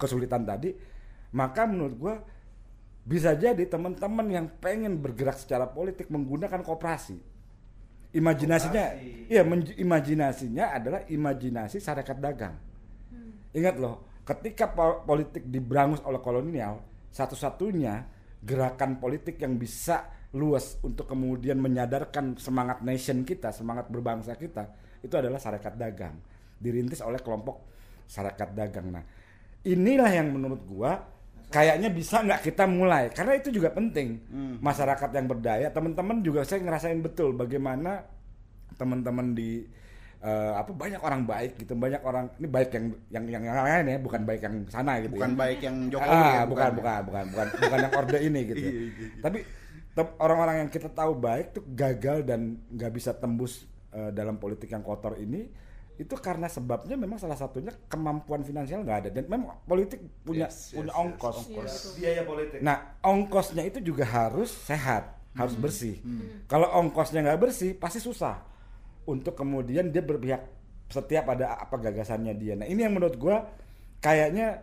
[0.00, 0.72] kesulitan, tadi
[1.36, 2.14] maka menurut gue
[3.04, 7.20] bisa jadi teman-teman yang pengen bergerak secara politik menggunakan koperasi.
[8.14, 8.84] Imajinasinya
[9.28, 9.44] iya
[9.76, 12.56] imajinasinya adalah imajinasi syarikat dagang.
[13.52, 16.80] Ingat loh, ketika po- politik diberangus oleh kolonial,
[17.12, 18.13] satu-satunya
[18.44, 20.04] gerakan politik yang bisa
[20.36, 24.68] luas untuk kemudian menyadarkan semangat nation kita, semangat berbangsa kita,
[25.00, 26.14] itu adalah syarikat dagang.
[26.58, 27.64] Dirintis oleh kelompok
[28.04, 28.92] syarikat dagang.
[28.92, 29.04] Nah,
[29.64, 30.92] inilah yang menurut gua
[31.48, 34.26] kayaknya bisa nggak kita mulai karena itu juga penting
[34.58, 38.02] masyarakat yang berdaya teman-teman juga saya ngerasain betul bagaimana
[38.74, 39.62] teman-teman di
[40.24, 43.84] eh, apa banyak orang baik gitu banyak orang ini baik yang yang yang, yang lain
[43.92, 45.36] ya bukan baik yang sana gitu bukan ya.
[45.36, 48.64] baik yang Jokowi ah, ya, bukan, bukan bukan bukan bukan yang orde ini gitu ya.
[48.74, 49.20] Iya, iya, iya.
[49.20, 49.38] tapi
[50.18, 54.80] orang-orang yang kita tahu baik tuh gagal dan nggak bisa tembus eh, dalam politik yang
[54.80, 55.44] kotor ini
[55.94, 60.74] itu karena sebabnya memang salah satunya kemampuan finansial nggak ada dan memang politik punya Yes,
[60.74, 61.36] punya yes, yes, ongkos.
[61.46, 61.92] Iya, betul.
[61.94, 66.02] biaya politik Nah ongkosnya itu juga harus sehat, harus bersih.
[66.50, 68.53] Kalau ongkosnya nggak bersih pasti susah
[69.04, 70.42] untuk kemudian dia berpihak
[70.86, 72.54] setia pada apa gagasannya dia.
[72.54, 73.48] Nah ini yang menurut gua
[73.98, 74.62] kayaknya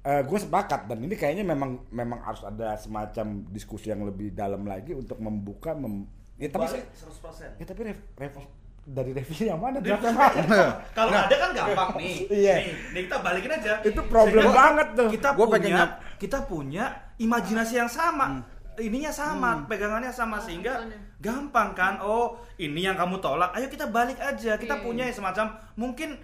[0.00, 4.96] gue sepakat dan ini kayaknya memang memang harus ada semacam diskusi yang lebih dalam lagi
[4.96, 6.08] untuk membuka mem,
[6.40, 7.60] ya tapi Balik saya- 100%.
[7.60, 8.48] ya tapi rev, rev-
[8.80, 10.80] dari review yang mana draft yang mana?
[10.96, 12.16] Kalau ada kan gampang nih.
[12.32, 12.54] Iya.
[12.56, 13.72] Nih, nih kita balikin aja.
[13.84, 15.08] Itu problem Sehingga banget tuh.
[15.12, 16.84] Kita Gua punya pengen kita punya
[17.20, 18.40] imajinasi yang sama.
[18.78, 20.98] Ininya sama, pegangannya sama sehingga Makanya.
[21.18, 21.94] gampang kan.
[22.00, 23.50] Oh, ini yang kamu tolak.
[23.52, 24.54] Ayo kita balik aja.
[24.54, 24.84] Kita Iya.
[24.84, 26.14] punya semacam mungkin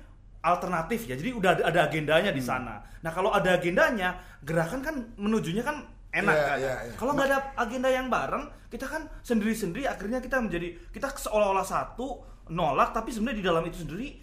[0.40, 1.18] alternatif ya.
[1.18, 2.78] Jadi udah ada, ada agendanya di sana.
[3.02, 4.14] Nah, kalau ada agendanya,
[4.46, 5.82] gerakan kan menujunya kan
[6.14, 6.56] enak Iya, kan.
[6.62, 6.92] iya, iya.
[6.94, 12.22] Kalau nggak ada agenda yang bareng, kita kan sendiri-sendiri akhirnya kita menjadi kita seolah-olah satu
[12.46, 14.22] nolak tapi sebenarnya di dalam itu sendiri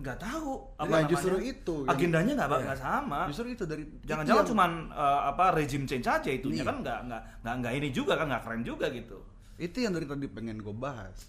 [0.00, 1.10] nggak tahu apa Nah, namanya.
[1.10, 1.74] justru itu.
[1.84, 2.60] Agendanya nggak Iya.
[2.64, 6.62] nggak sama Justru itu dari jangan-jangan itu yang- cuman eh, apa rejim change aja itunya
[6.62, 6.68] Iya.
[6.68, 9.18] kan nggak nggak nggak nggak ini juga kan nggak keren juga gitu
[9.56, 11.28] itu yang dari tadi pengen gue bahas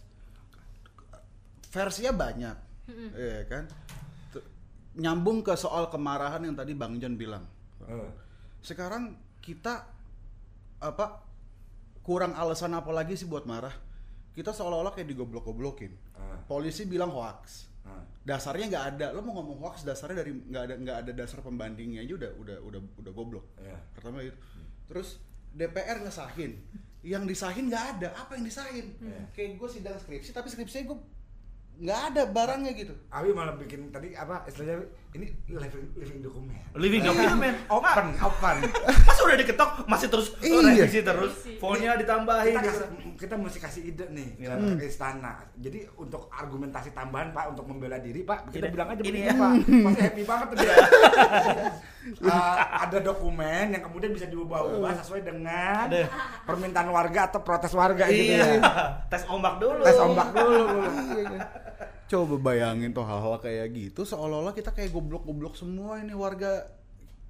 [1.69, 2.57] versinya banyak
[3.13, 3.63] Iya kan
[4.29, 4.43] T-
[4.97, 7.45] nyambung ke soal kemarahan yang tadi bang John bilang
[8.59, 9.87] sekarang kita
[10.79, 11.05] apa
[12.01, 13.73] kurang alasan apa lagi sih buat marah
[14.31, 16.39] kita seolah-olah kayak digoblok-goblokin Ah.
[16.45, 17.67] polisi bilang hoax.
[18.21, 19.05] Dasarnya nggak ada.
[19.13, 22.57] Lo mau ngomong hoax dasarnya dari nggak ada nggak ada dasar pembandingnya aja udah udah
[22.61, 23.45] udah udah goblok.
[23.57, 23.77] Iya.
[23.97, 24.37] pertama itu.
[24.85, 25.17] Terus
[25.57, 26.51] DPR ngesahin.
[27.01, 28.07] Yang disahin nggak ada.
[28.13, 28.93] Apa yang disahin?
[29.01, 29.21] Iya.
[29.33, 30.99] kayak gue sidang skripsi tapi skripsinya gue
[31.81, 32.93] nggak ada barangnya gitu.
[33.09, 36.55] Abi malah bikin tadi apa istilahnya ini living living dokumen.
[36.73, 38.55] living document Open, open.
[39.03, 40.71] masa udah diketok masih terus Iya.
[40.79, 42.71] revisi terus fontnya ditambahin kita, gitu.
[42.79, 42.89] kasih-
[43.19, 44.55] kita mesti kasih ide nih Iya.
[44.73, 45.43] ke istana.
[45.53, 49.19] Jadi untuk argumentasi tambahan Pak untuk membela diri Pak, kita Ini- bilang aja ini begini
[49.21, 49.35] ya.
[49.35, 49.51] Pak.
[49.83, 50.75] Pasti happy banget tuh dia.
[52.23, 52.55] Uh,
[52.87, 56.07] ada dokumen yang kemudian bisa diubah-ubah sesuai dengan Ada.
[56.41, 58.63] permintaan warga atau protes warga gitu iya ya.
[59.05, 60.87] tes ombak dulu Tes ombak dulu.
[62.11, 66.67] Coba bayangin tuh hal-hal kayak gitu seolah-olah kita kayak goblok-goblok semua ini warga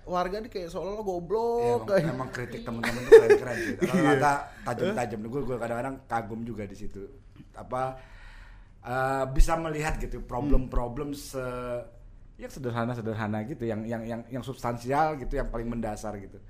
[0.09, 3.75] warga nih kayak seolah-olah Iya, goblok emang, kayak emang kritik teman-teman tuh keren-keren sih.
[3.85, 4.09] Kalau Iya.
[4.17, 4.31] kata
[4.65, 7.05] tajam-tajam, gue gue kadang-kadang kagum juga di situ.
[7.53, 8.01] Apa
[8.81, 11.45] eh, bisa melihat gitu problem-problem se
[12.41, 16.41] ya sederhana-sederhana gitu, yang yang yang yang substansial gitu, yang paling mendasar gitu.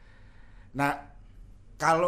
[0.72, 0.96] Nah,
[1.76, 2.08] kalau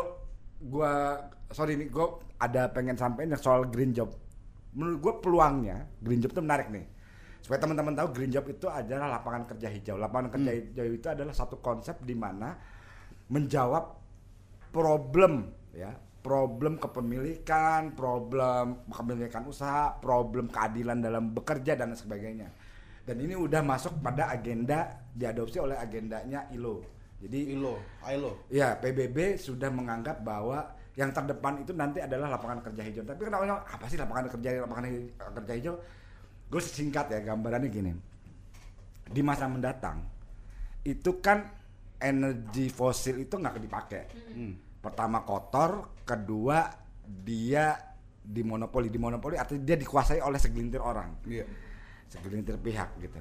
[0.63, 1.19] gua
[1.51, 2.07] sorry nih, gue
[2.39, 4.15] ada pengen sampein yang soal green job.
[4.74, 6.86] Menurut gue peluangnya green job itu menarik nih.
[7.43, 9.95] Supaya teman-teman tahu green job itu adalah lapangan kerja hijau.
[9.99, 12.55] Lapangan kerja hijau itu adalah satu konsep di mana
[13.28, 13.99] menjawab
[14.74, 15.91] problem ya,
[16.24, 22.47] problem kepemilikan, problem kepemilikan usaha, problem keadilan dalam bekerja dan sebagainya.
[23.03, 26.80] Dan ini udah masuk pada agenda diadopsi oleh agendanya ILO.
[27.24, 32.82] Jadi ILO ILO Ya, PBB sudah menganggap bahwa yang terdepan itu nanti adalah lapangan kerja
[32.86, 33.04] hijau.
[33.06, 35.74] Tapi kenapa orang, apa sih lapangan kerja lapangan hi- kerja hijau?
[36.50, 37.91] Gue singkat ya gambarannya gini.
[39.10, 40.06] Di masa mendatang
[40.86, 41.50] itu kan
[41.98, 44.04] energi fosil itu nggak dipakai.
[44.84, 46.68] Pertama kotor, kedua
[47.04, 47.74] dia
[48.24, 51.44] dimonopoli, dimonopoli artinya dia dikuasai oleh segelintir orang iya
[52.08, 53.20] segelintir pihak gitu.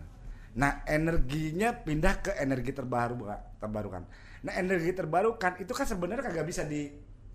[0.55, 3.27] Nah energinya pindah ke energi terbaru
[3.59, 4.07] terbarukan.
[4.47, 6.87] Nah energi terbarukan itu kan sebenarnya kagak bisa di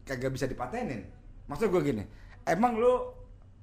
[0.08, 1.04] kagak bisa dipatenin.
[1.52, 2.04] Maksud gue gini,
[2.48, 3.12] emang lu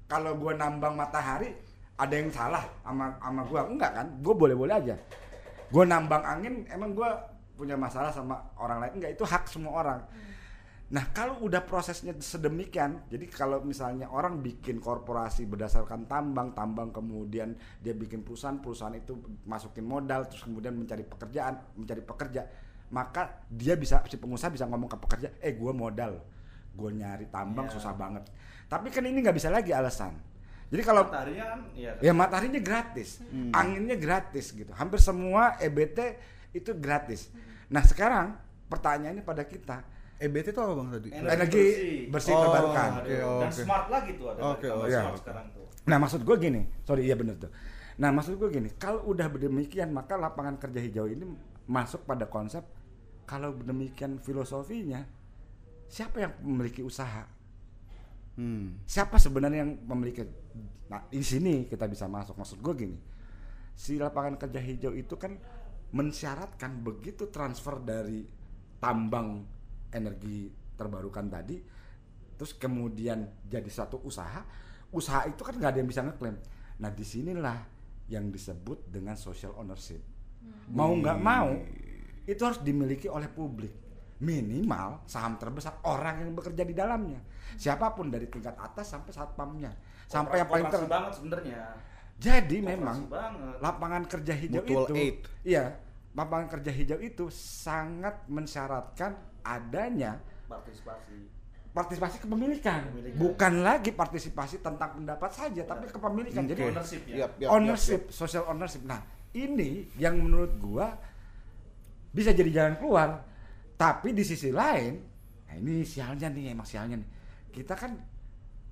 [0.05, 1.49] kalau gue nambang matahari
[1.97, 4.07] ada yang salah sama sama gue enggak kan?
[4.21, 4.95] Gue boleh-boleh aja.
[5.73, 7.09] Gue nambang angin emang gue
[7.57, 9.99] punya masalah sama orang lain enggak itu hak semua orang.
[10.85, 17.57] Nah, kalau udah prosesnya sedemikian, jadi kalau misalnya orang bikin korporasi berdasarkan tambang, tambang kemudian
[17.81, 19.17] dia bikin perusahaan, perusahaan itu
[19.49, 22.45] masukin modal, terus kemudian mencari pekerjaan, mencari pekerja,
[22.87, 26.21] maka dia bisa si pengusaha bisa ngomong ke pekerja, eh gue modal,
[26.71, 27.73] gue nyari tambang Iya.
[27.73, 28.23] susah banget.
[28.65, 30.13] Tapi kan ini nggak bisa lagi alasan.
[30.65, 33.21] Jadi kalau mataharinya kan ya ya mataharinya gratis,
[33.51, 34.71] anginnya gratis gitu.
[34.71, 35.99] Hampir semua EBT
[36.51, 37.29] itu gratis.
[37.67, 38.33] Nah sekarang
[38.65, 39.85] pertanyaannya pada kita,
[40.17, 41.65] EBT itu apa bang tadi energi
[42.09, 42.89] bersih, Oh, terbarukan.
[42.97, 43.61] oke, dan oke.
[43.61, 44.89] smart lagi tuh ada tambah oke.
[44.89, 47.51] smart sekarang tuh Nah maksud gue gini, sorry iya bener tuh.
[47.95, 51.29] Nah maksud gue gini, kalau udah demikian maka lapangan kerja hijau ini
[51.65, 52.61] masuk pada konsep
[53.25, 55.01] kalau demikian filosofinya
[55.89, 57.25] siapa yang memiliki usaha?
[58.37, 58.85] hmm.
[58.85, 60.25] Siapa sebenarnya yang memiliki?
[60.91, 62.37] Nah di sini kita bisa masuk.
[62.37, 62.97] Maksud gue gini,
[63.73, 65.35] si lapangan kerja hijau itu kan
[65.95, 68.25] mensyaratkan begitu transfer dari
[68.79, 69.43] tambang
[69.91, 71.57] energi terbarukan tadi
[72.35, 74.43] terus kemudian jadi satu usaha
[74.91, 76.35] usaha itu kan nggak ada yang bisa ngeklaim
[76.83, 77.63] nah di sinilah
[78.11, 80.03] yang disebut dengan social ownership
[80.69, 81.49] mau nggak mau
[82.25, 83.69] itu harus dimiliki oleh publik
[84.17, 87.19] minimal saham terbesar orang yang bekerja di dalamnya
[87.53, 89.71] siapa pun dari tingkat atas sampai satpamnya
[90.07, 91.59] sampai yang paling ter Koperasi banget sebenarnya.
[92.15, 93.55] jadi Koperasi memang banget.
[93.59, 95.17] lapangan kerja hijau Mutual itu aid.
[95.43, 95.63] iya
[96.15, 99.11] lapangan kerja hijau itu sangat mensyaratkan
[99.43, 100.17] adanya
[100.47, 101.17] partisipasi.
[101.69, 103.19] partisipasi kepemilikan Kepemilikan.
[103.19, 107.15] bukan lagi partisipasi tentang pendapat saja tapi kepemilikan jadi Ownership ya.
[107.27, 109.03] Yap, yap, yap, ownership social ownership nah
[109.35, 110.95] ini yang menurut gua
[112.15, 113.09] bisa jadi jalan keluar
[113.75, 114.93] tapi di sisi lain
[115.45, 117.09] nah ini sialnya nih emang sialnya nih
[117.51, 117.91] kita kan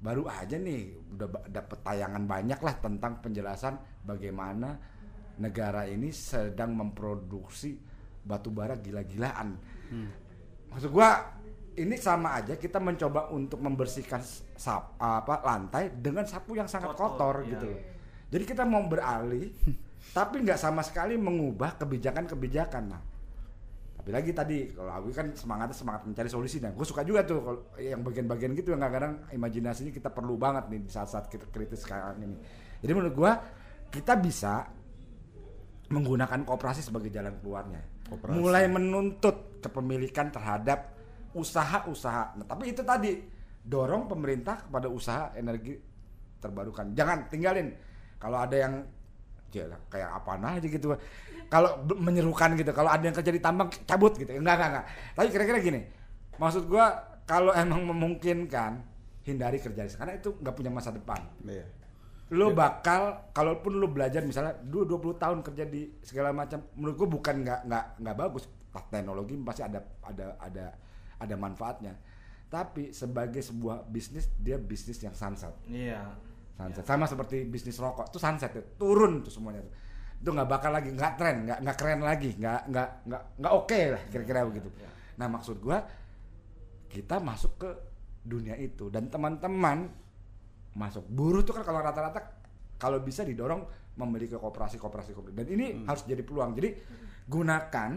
[0.04, 4.76] baru aja nih udah dapet tayangan banyak lah tentang penjelasan bagaimana
[5.40, 7.76] negara ini sedang memproduksi
[8.24, 9.56] batu bara gila-gilaan
[10.72, 11.40] maksud gua
[11.74, 14.22] ini sama aja kita mencoba untuk membersihkan
[14.54, 17.50] sap, apa lantai dengan sapu yang sangat Kotor, kotor, iya.
[17.58, 17.82] gitu loh.
[18.34, 19.50] Jadi kita mau beralih
[20.12, 22.84] tapi nggak sama sekali mengubah kebijakan-kebijakan.
[22.92, 23.02] Nah,
[24.04, 27.40] tapi lagi tadi kalau Awi kan semangatnya semangat mencari solusi dan gue suka juga tuh
[27.40, 31.88] kalau yang bagian-bagian gitu yang kadang-kadang imajinasinya kita perlu banget nih di saat-saat kita kritis
[31.88, 32.36] sekarang ini.
[32.84, 33.32] Jadi menurut gua
[33.88, 34.68] kita bisa
[35.88, 37.80] menggunakan kooperasi sebagai jalan keluarnya.
[38.28, 40.92] Mulai menuntut kepemilikan terhadap
[41.32, 42.36] usaha-usaha.
[42.36, 43.24] Nah, tapi itu tadi
[43.64, 45.80] dorong pemerintah kepada usaha energi
[46.44, 46.92] terbarukan.
[46.92, 47.72] Jangan tinggalin.
[48.20, 48.84] Kalau ada yang
[49.54, 50.98] ya, kayak apa aja gitu.
[51.48, 54.34] Kalau menyerukan gitu, kalau ada yang kerja di tambang cabut gitu.
[54.34, 54.86] Enggak, enggak, enggak.
[55.14, 55.82] Tapi kira-kira gini.
[56.42, 58.84] Maksud gua kalau emang memungkinkan
[59.24, 61.16] hindari kerja di sana karena itu nggak punya masa depan
[61.48, 61.64] Iya.
[62.36, 67.08] lu bakal kalaupun lu belajar misalnya dua 20 tahun kerja di segala macam menurut gua
[67.08, 68.44] bukan nggak nggak nggak bagus
[68.92, 70.66] teknologi pasti ada ada ada
[71.24, 71.96] ada manfaatnya
[72.52, 76.04] tapi sebagai sebuah bisnis dia bisnis yang sunset Iya.
[76.54, 76.84] Sunset.
[76.86, 79.74] Sama seperti bisnis rokok itu sunset tuh turun tuh semuanya tuh.
[80.24, 83.80] Itu nggak bakal lagi nggak tren nggak nggak keren lagi nggak nggak nggak nggak oke
[83.94, 84.70] lah kira-kira begitu.
[85.20, 85.84] Nah maksud gua
[86.88, 87.70] kita masuk ke
[88.24, 89.92] dunia itu dan teman-teman
[90.78, 91.06] masuk.
[91.10, 92.22] Buruh tuh kan kalau rata-rata
[92.80, 93.66] kalau bisa didorong
[94.00, 96.58] memiliki kooperasi kooperasi kooperasi dan ini harus jadi peluang.
[96.58, 96.70] Jadi
[97.30, 97.92] gunakan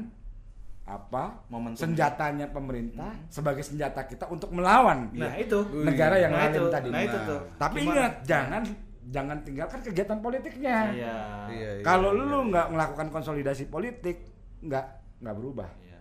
[0.86, 1.82] apa Momentum.
[1.82, 5.58] senjatanya pemerintah sebagai senjata kita untuk melawan Nah, itu.
[5.76, 6.66] negara yang Nah, lain itu.
[6.70, 7.40] tadi Nah, itu tuh.
[7.56, 7.90] tapi Gimana?
[7.92, 8.62] ingat jangan
[9.06, 11.18] jangan tinggalkan kegiatan politiknya Iya.
[11.46, 12.48] Iya, iya, kalau iya, lu iya.
[12.48, 14.30] nggak melakukan konsolidasi politik
[14.60, 14.86] nggak
[15.20, 16.00] nggak berubah Iya.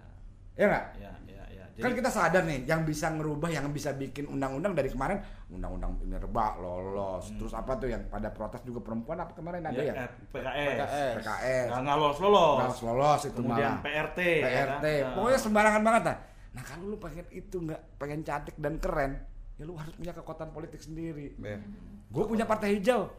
[0.56, 1.35] ya nggak Iya, iya,
[1.76, 1.84] iya.
[1.84, 6.56] kan kita sadar nih yang bisa ngerubah yang bisa bikin undang-undang dari kemarin undang-undang minerba
[6.56, 9.84] lolos terus apa tuh yang pada protes juga perempuan apa kemarin ada Hmm.
[9.84, 11.14] ya, ya eh, PKS.
[11.18, 12.58] PKS Nggak nggak lolos lolos.
[12.58, 13.84] Nggak lolos itu Kemudian malah.
[13.84, 14.20] PRT.
[14.42, 15.14] PRT ya kan?
[15.14, 16.18] pokoknya sembarangan banget lah
[16.50, 19.12] nah kalau lu pengen itu nggak pengen cantik dan keren
[19.54, 21.60] ya lu harus punya kekuatan politik sendiri Iya.
[22.08, 23.12] gue punya partai hijau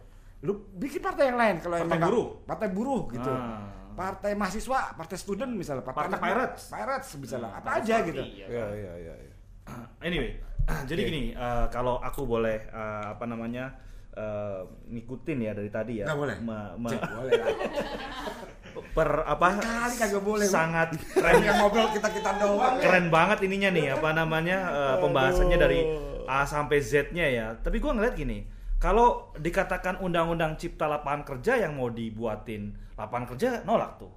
[0.46, 2.26] lu bikin partai yang lain kalau Partai buruh?
[2.44, 3.66] partai buruh gitu Ah.
[3.92, 6.62] partai mahasiswa partai student misalnya Partai anak- pirates.
[6.68, 9.34] pirates misalnya apa Partai aja party, gitu ya iya, iya, iya.
[10.06, 10.30] Anyway,
[10.88, 13.74] jadi gini, eh, kalau aku boleh eh, apa namanya
[14.12, 16.06] eh, ngikutin ya dari tadi ya.
[16.06, 16.36] Nggak boleh.
[16.40, 17.48] Me- me- Cek, boleh lah
[18.92, 19.46] per apa?
[19.56, 20.46] Kali kagak boleh.
[20.46, 25.58] Sangat keren yang ngobrol kita kita doang keren banget ininya nih apa namanya eh, pembahasannya
[25.58, 25.80] dari
[26.24, 27.46] A sampai Z-nya ya.
[27.56, 28.44] Tapi gua ngeliat gini,
[28.76, 34.12] kalau dikatakan undang-undang cipta lapangan kerja yang mau dibuatin lapangan kerja nolak tuh.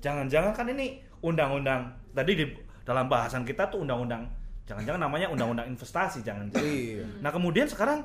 [0.00, 2.44] Jangan-jangan kan ini undang-undang tadi di
[2.86, 4.24] dalam bahasan kita tuh undang-undang
[4.68, 6.68] jangan-jangan namanya undang-undang investasi jangan-jangan.
[6.68, 7.04] Iya.
[7.24, 8.04] Nah kemudian sekarang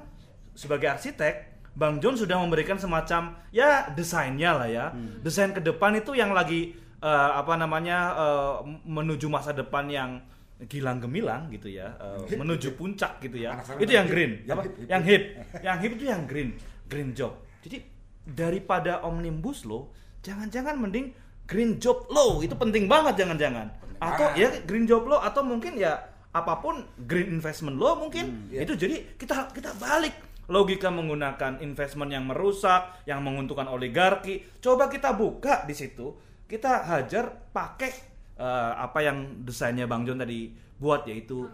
[0.55, 4.85] sebagai arsitek, Bang John sudah memberikan semacam ya desainnya lah ya,
[5.19, 6.71] desain ke depan itu yang lagi
[7.03, 8.55] eh, apa namanya eh,
[8.87, 10.23] menuju masa depan yang
[10.69, 13.57] gilang gemilang gitu ya, eh, menuju puncak gitu ya.
[13.57, 14.13] Anak Itu yang hip.
[14.13, 14.63] green, Yang apa?
[14.63, 14.87] hip, hip.
[14.87, 15.23] yang hip,
[15.59, 16.49] yang hip itu yang green,
[16.87, 17.33] green job.
[17.65, 17.83] Jadi
[18.23, 19.91] daripada omnibus law,
[20.23, 21.11] jangan-jangan mending
[21.43, 23.67] green job law itu penting banget jangan-jangan.
[23.99, 25.99] Atau ya green job law atau mungkin ya
[26.33, 28.65] apa pun green investment law mungkin iya.
[28.65, 30.17] itu jadi kita kita balik
[30.49, 36.17] logika menggunakan investment yang merusak yang menguntungkan oligarki coba kita buka di situ
[36.49, 41.47] kita hajar pakai eh, apa yang desainnya bang John tadi buat yaitu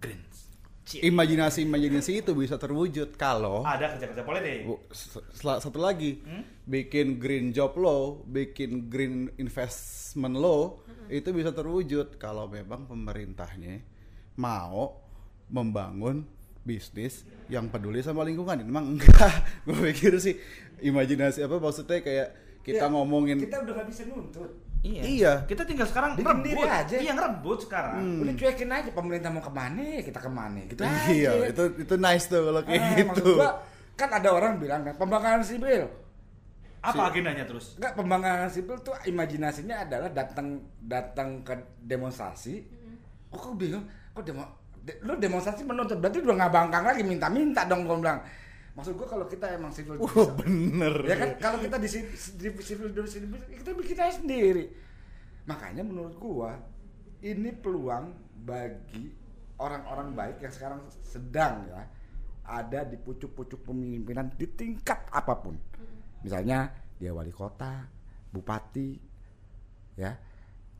[0.00, 0.30] green
[0.90, 4.66] Imajinasi imajinasi itu bisa terwujud kalau ada kerja-kerja politik
[5.38, 6.42] satu lagi Hmm?
[6.66, 13.86] bikin green job law, bikin green investment law itu bisa terwujud kalau memang pemerintahnya
[14.34, 14.98] mau
[15.46, 16.26] membangun
[16.66, 18.62] bisnis yang peduli sama lingkungan.
[18.62, 19.30] Memang enggak,
[19.66, 20.34] gue pikir sih
[20.82, 22.28] imajinasi apa maksudnya kayak
[22.66, 24.50] kita Ya, ngomongin kita udah gak bisa nuntut.
[24.80, 25.02] Iya.
[25.04, 25.32] Iya.
[25.44, 26.46] Kita tinggal sekarang Bikin ngerebut.
[26.48, 26.96] diri aja.
[26.96, 28.00] Iya, ngerebut sekarang.
[28.24, 30.60] Udah cuekin aja pemerintah mau ke mana, kita ke mana.
[30.64, 31.04] Gitu aja.
[31.12, 33.50] iya itu itu nice tuh kalau kayak maksud gitu gua,
[33.92, 35.84] kan ada orang bilang kan pembangkangan sipil.
[36.80, 37.76] Apa agendanya terus?
[37.76, 41.52] Enggak pembangkangan sipil tuh imajinasinya adalah datang datang ke
[41.84, 42.64] demonstrasi.
[43.28, 43.84] Oh, kok bingung?
[44.16, 44.48] Kok demo
[44.80, 48.20] de- lu demonstrasi menuntut berarti udah nggak bangkang lagi minta-minta dong gua bilang.
[48.78, 50.94] Maksud gua kalau kita emang sipil Wah bisa- bener.
[51.04, 51.30] Ya kan?
[51.42, 53.26] Kalau kita di, di civil industry
[53.58, 54.70] kita bikin aja sendiri.
[55.46, 56.54] Makanya menurut gua
[57.20, 58.14] ini peluang
[58.46, 59.12] bagi
[59.60, 61.84] orang-orang baik yang sekarang sedang ya
[62.50, 65.54] ada di pucuk-pucuk pemimpinan di tingkat apa pun.
[66.24, 67.86] Misalnya dia wali kota
[68.30, 68.96] bupati
[69.98, 70.14] ya.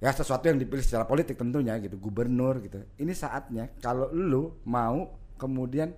[0.01, 2.81] Ya sesuatu yang dipilih secara politik tentunya gitu gubernur gitu.
[2.97, 5.93] Ini saatnya kalau lu mau kemudian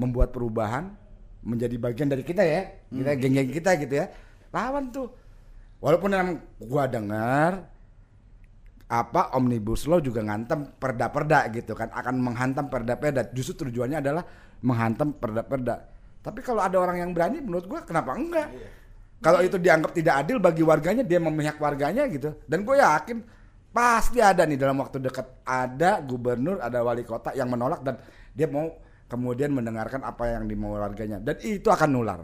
[0.00, 0.96] membuat perubahan
[1.44, 2.88] menjadi bagian dari kita ya.
[2.88, 4.08] Kita geng-geng kita gitu ya.
[4.48, 5.12] Lawan tuh.
[5.84, 7.68] Walaupun yang gua dengar
[8.90, 11.92] apa omnibus law juga ngantem perda-perda gitu kan.
[11.92, 13.28] Akan menghantam perda-perda.
[13.36, 14.24] Justru tujuannya adalah
[14.64, 15.84] menghantam perda-perda.
[16.20, 18.48] Tapi kalau ada orang yang berani menurut gua kenapa enggak?
[19.20, 22.40] Kalau itu dianggap tidak adil bagi warganya dia memihak warganya gitu.
[22.48, 23.20] Dan gue yakin
[23.68, 25.44] pasti ada nih dalam waktu dekat.
[25.44, 28.00] Ada gubernur ada wali kota yang menolak dan
[28.32, 28.72] dia mau
[29.10, 31.18] kemudian mendengarkan apa yang dimau warganya.
[31.18, 32.22] Dan itu akan nular.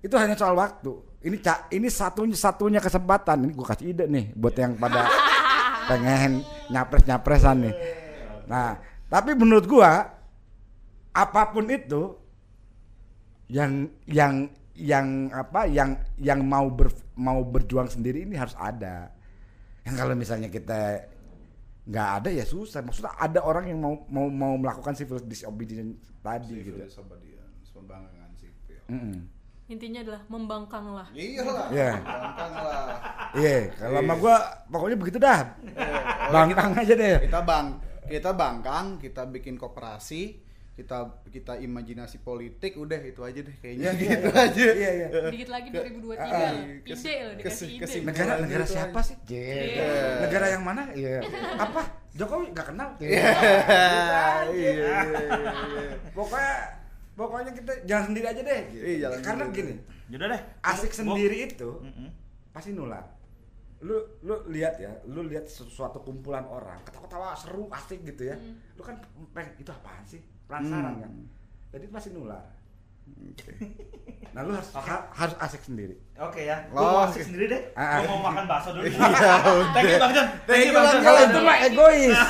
[0.00, 1.20] Itu hanya soal waktu.
[1.24, 3.44] Ini cak ini satunya satunya kesempatan.
[3.44, 5.04] Ini gue kasih ide nih buat yang pada
[5.92, 6.40] pengen
[6.72, 7.74] nyapres nyapresan nih.
[8.48, 10.08] Nah tapi menurut gua
[11.14, 12.16] apa pun itu
[13.48, 19.14] yang yang yang apa yang yang mau ber, mau berjuang sendiri ini harus ada.
[19.86, 21.13] Yang kalau misalnya kita
[21.84, 26.64] nggak ada ya susah maksudnya ada orang yang mau mau mau melakukan civil disobedience tadi
[26.64, 26.80] gitu
[27.70, 29.16] pembangkangan sipil Mm-mm.
[29.68, 31.90] intinya adalah membangkang lah iya lah Iya.
[32.00, 32.84] lah
[33.34, 34.36] Iya, kalau sama gua
[34.70, 35.58] pokoknya begitu dah.
[36.30, 37.16] Bangkang aja deh.
[37.26, 37.66] kita bang
[38.06, 40.38] kita bangkang kita bikin koperasi
[40.74, 40.98] kita
[41.28, 45.06] kita imajinasi politik udah itu aja deh kayaknya gitu aja Iya, iya.
[45.30, 46.50] dikit lagi 2023 Ah,
[46.82, 48.74] kes- ide loh dikasih ide kesim- Negara Gitu negara aja.
[48.74, 49.16] siapa sih?
[49.24, 50.26] Iya.
[50.26, 50.82] Negara yang mana?
[50.90, 51.22] Iya.
[51.56, 51.80] Apa?
[52.12, 52.90] Jokowi nggak kenal.
[52.98, 53.22] Iya,
[54.50, 55.20] Gitu iya, iya,
[55.62, 55.90] iya.
[56.10, 56.54] Pokoknya
[57.14, 58.60] pokoknya kita jalan sendiri aja deh.
[58.68, 59.62] Iya, jalan Karena sendiri.
[59.70, 59.74] gini,
[60.10, 60.42] Yaudah deh.
[60.64, 61.70] asik sendiri itu
[62.50, 63.06] pasti nular.
[63.78, 68.34] Lu lu lihat ya, lu lihat sesuatu kumpulan orang ketawa-ketawa seru asik gitu ya.
[68.74, 68.98] Lu kan
[69.30, 70.18] pengen itu apaan sih?
[70.44, 71.02] Penasaran Hmm.
[71.02, 71.12] kan?
[71.70, 72.42] Jadi pasti nular.
[74.30, 75.94] Nah, lu harus ha- harus asik sendiri.
[76.16, 76.66] Oke ya.
[76.70, 77.62] Oh, Gua mau asik sendiri deh.
[77.74, 78.82] Ah, Gua mau makan bakso dulu.
[78.88, 79.34] Iya,
[79.70, 80.26] Thank you Bang Jon.
[80.44, 81.00] Thank you Bang Jon.
[81.00, 82.18] Kalau itu mah egois.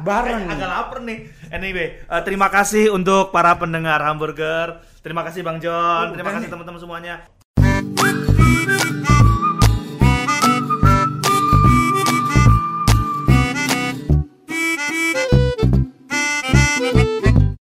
[0.00, 0.42] Bareng.
[0.42, 1.18] Eh, agak lapar nih.
[1.50, 4.80] Anyway, eh, terima kasih untuk para pendengar hamburger.
[5.00, 6.06] Terima kasih Bang Jon.
[6.06, 7.14] Oh, Terima kasih teman-teman semuanya.